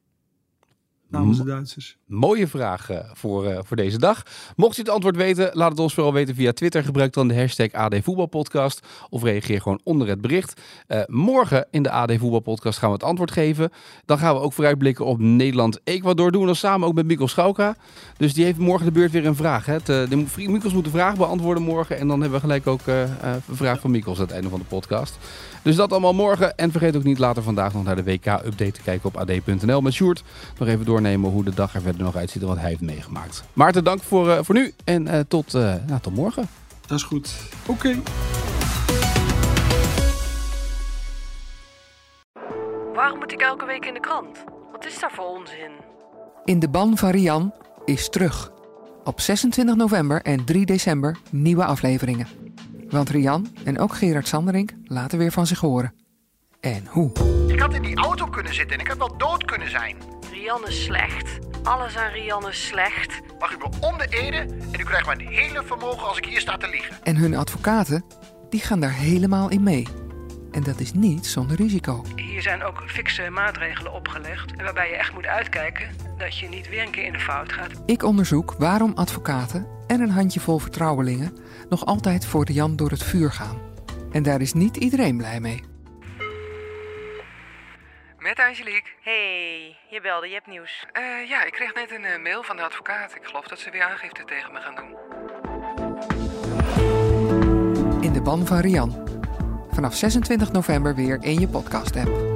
Namens 1.08 1.38
de 1.38 1.44
Duitsers. 1.44 1.96
Mooie 2.06 2.46
vraag 2.46 2.90
voor, 3.12 3.46
eh, 3.46 3.58
voor 3.62 3.76
deze 3.76 3.98
dag. 3.98 4.22
Mocht 4.56 4.76
u 4.76 4.80
het 4.80 4.90
antwoord 4.90 5.16
weten, 5.16 5.50
laat 5.52 5.70
het 5.70 5.78
ons 5.78 5.94
vooral 5.94 6.12
weten 6.12 6.34
via 6.34 6.52
Twitter. 6.52 6.84
Gebruik 6.84 7.12
dan 7.12 7.28
de 7.28 7.36
hashtag 7.36 7.72
AD 7.72 7.94
Voetbalpodcast 8.02 8.86
of 9.10 9.22
reageer 9.22 9.60
gewoon 9.60 9.80
onder 9.84 10.08
het 10.08 10.20
bericht. 10.20 10.60
Eh, 10.86 11.00
morgen 11.06 11.66
in 11.70 11.82
de 11.82 11.90
AD 11.90 12.12
Voetbalpodcast 12.18 12.78
gaan 12.78 12.88
we 12.88 12.94
het 12.94 13.04
antwoord 13.04 13.30
geven. 13.30 13.70
Dan 14.04 14.18
gaan 14.18 14.34
we 14.34 14.40
ook 14.40 14.52
vooruitblikken 14.52 15.04
op 15.04 15.18
Nederland-Ecuador. 15.18 16.30
Doen 16.30 16.40
we 16.40 16.46
dan 16.46 16.56
samen 16.56 16.88
ook 16.88 16.94
met 16.94 17.06
Mikkel 17.06 17.28
Schauka. 17.28 17.76
Dus 18.16 18.34
die 18.34 18.44
heeft 18.44 18.58
morgen 18.58 18.86
de 18.86 18.92
beurt 18.92 19.10
weer 19.10 19.26
een 19.26 19.36
vraag. 19.36 19.66
Hè. 19.66 19.76
Eh, 19.76 19.82
de, 19.84 20.24
Mikkels 20.36 20.72
moet 20.72 20.84
de 20.84 20.90
vraag 20.90 21.16
beantwoorden 21.16 21.62
morgen. 21.62 21.98
En 21.98 22.08
dan 22.08 22.20
hebben 22.20 22.40
we 22.40 22.46
gelijk 22.46 22.66
ook 22.66 22.80
een 22.86 23.42
vraag 23.50 23.80
van 23.80 23.90
Mikkels 23.90 24.18
aan 24.18 24.24
het 24.24 24.34
einde 24.34 24.48
van 24.48 24.58
de 24.58 24.64
podcast. 24.64 25.18
Dus 25.66 25.76
dat 25.76 25.92
allemaal 25.92 26.14
morgen. 26.14 26.56
En 26.56 26.70
vergeet 26.70 26.96
ook 26.96 27.02
niet 27.02 27.18
later 27.18 27.42
vandaag 27.42 27.72
nog 27.72 27.84
naar 27.84 27.96
de 27.96 28.04
WK-update 28.04 28.70
te 28.70 28.80
kijken 28.84 29.08
op 29.08 29.16
ad.nl 29.16 29.80
met 29.80 29.92
Sjoerd. 29.92 30.22
Nog 30.58 30.68
even 30.68 30.84
doornemen 30.84 31.30
hoe 31.30 31.44
de 31.44 31.54
dag 31.54 31.74
er 31.74 31.80
verder 31.80 32.02
nog 32.02 32.16
uitziet 32.16 32.42
en 32.42 32.48
wat 32.48 32.56
hij 32.56 32.68
heeft 32.68 32.80
meegemaakt. 32.80 33.44
Maarten, 33.52 33.84
dank 33.84 34.02
voor, 34.02 34.30
eh, 34.30 34.38
voor 34.42 34.54
nu 34.54 34.74
en 34.84 35.08
eh, 35.08 35.20
tot, 35.28 35.54
eh, 35.54 35.74
nou, 35.86 36.00
tot 36.00 36.14
morgen. 36.14 36.48
Dat 36.86 36.98
is 36.98 37.04
goed. 37.04 37.34
Oké. 37.66 38.02
Waarom 42.94 43.18
moet 43.18 43.32
ik 43.32 43.40
elke 43.40 43.66
week 43.66 43.84
in 43.84 43.94
de 43.94 44.00
krant? 44.00 44.44
Wat 44.72 44.86
is 44.86 44.98
daar 45.00 45.12
voor 45.12 45.38
onzin? 45.38 45.70
In 46.44 46.58
de 46.58 46.68
ban 46.68 46.96
van 46.96 47.10
Rian 47.10 47.52
is 47.84 48.08
terug. 48.08 48.50
Op 49.04 49.20
26 49.20 49.74
november 49.74 50.22
en 50.22 50.44
3 50.44 50.66
december 50.66 51.16
nieuwe 51.30 51.64
afleveringen. 51.64 52.45
Want 52.88 53.10
Rian 53.10 53.46
en 53.64 53.78
ook 53.78 53.94
Gerard 53.94 54.28
Sanderink 54.28 54.72
laten 54.84 55.18
weer 55.18 55.32
van 55.32 55.46
zich 55.46 55.60
horen. 55.60 55.94
En 56.60 56.86
hoe? 56.86 57.12
Ik 57.48 57.60
had 57.60 57.74
in 57.74 57.82
die 57.82 57.96
auto 57.96 58.26
kunnen 58.26 58.54
zitten 58.54 58.76
en 58.76 58.82
ik 58.82 58.88
had 58.88 58.98
wel 58.98 59.16
dood 59.16 59.44
kunnen 59.44 59.70
zijn. 59.70 59.96
Rian 60.30 60.66
is 60.66 60.84
slecht. 60.84 61.38
Alles 61.62 61.96
aan 61.96 62.10
Rian 62.12 62.48
is 62.48 62.66
slecht. 62.66 63.20
Mag 63.38 63.52
u 63.52 63.56
me 63.56 63.68
om 63.80 63.98
de 63.98 64.06
ede 64.10 64.38
en 64.72 64.80
u 64.80 64.84
krijgt 64.84 65.06
mijn 65.06 65.20
hele 65.20 65.62
vermogen 65.64 66.08
als 66.08 66.16
ik 66.16 66.24
hier 66.24 66.40
sta 66.40 66.56
te 66.56 66.68
liegen. 66.68 66.96
En 67.02 67.16
hun 67.16 67.34
advocaten, 67.34 68.04
die 68.50 68.60
gaan 68.60 68.80
daar 68.80 68.94
helemaal 68.94 69.50
in 69.50 69.62
mee. 69.62 69.86
En 70.50 70.62
dat 70.62 70.80
is 70.80 70.92
niet 70.92 71.26
zonder 71.26 71.56
risico. 71.56 72.04
Hier 72.16 72.42
zijn 72.42 72.62
ook 72.62 72.82
fikse 72.86 73.30
maatregelen 73.30 73.92
opgelegd. 73.92 74.52
Waarbij 74.56 74.88
je 74.88 74.96
echt 74.96 75.14
moet 75.14 75.26
uitkijken 75.26 76.05
dat 76.18 76.38
je 76.38 76.48
niet 76.48 76.68
weer 76.68 76.82
een 76.82 76.90
keer 76.90 77.04
in 77.04 77.12
de 77.12 77.18
fout 77.18 77.52
gaat. 77.52 77.70
Ik 77.86 78.02
onderzoek 78.02 78.54
waarom 78.58 78.92
advocaten 78.94 79.66
en 79.86 80.00
een 80.00 80.10
handjevol 80.10 80.58
vertrouwelingen 80.58 81.36
nog 81.68 81.86
altijd 81.86 82.26
voor 82.26 82.44
de 82.44 82.52
Jan 82.52 82.76
door 82.76 82.90
het 82.90 83.02
vuur 83.02 83.32
gaan. 83.32 83.60
En 84.12 84.22
daar 84.22 84.40
is 84.40 84.52
niet 84.52 84.76
iedereen 84.76 85.16
blij 85.16 85.40
mee. 85.40 85.64
Met 88.18 88.38
Angelique. 88.38 88.90
Hey, 89.00 89.76
je 89.90 90.00
belde, 90.02 90.26
je 90.26 90.32
hebt 90.32 90.46
nieuws. 90.46 90.86
Eh, 90.92 91.28
ja, 91.28 91.44
ik 91.44 91.52
kreeg 91.52 91.74
net 91.74 91.90
een 91.90 92.04
eh, 92.04 92.22
mail 92.22 92.42
van 92.42 92.56
de 92.56 92.62
advocaat. 92.62 93.14
Ik 93.14 93.24
geloof 93.24 93.46
dat 93.46 93.58
ze 93.58 93.70
weer 93.70 93.82
aangifte 93.82 94.24
tegen 94.24 94.52
me 94.52 94.60
gaan 94.60 94.74
doen. 94.74 94.94
In 98.00 98.12
de 98.12 98.20
ban 98.22 98.46
van 98.46 98.58
Rian. 98.58 99.08
Vanaf 99.70 99.94
26 99.94 100.52
november 100.52 100.94
weer 100.94 101.18
in 101.20 101.40
je 101.40 101.48
podcast-app. 101.48 102.35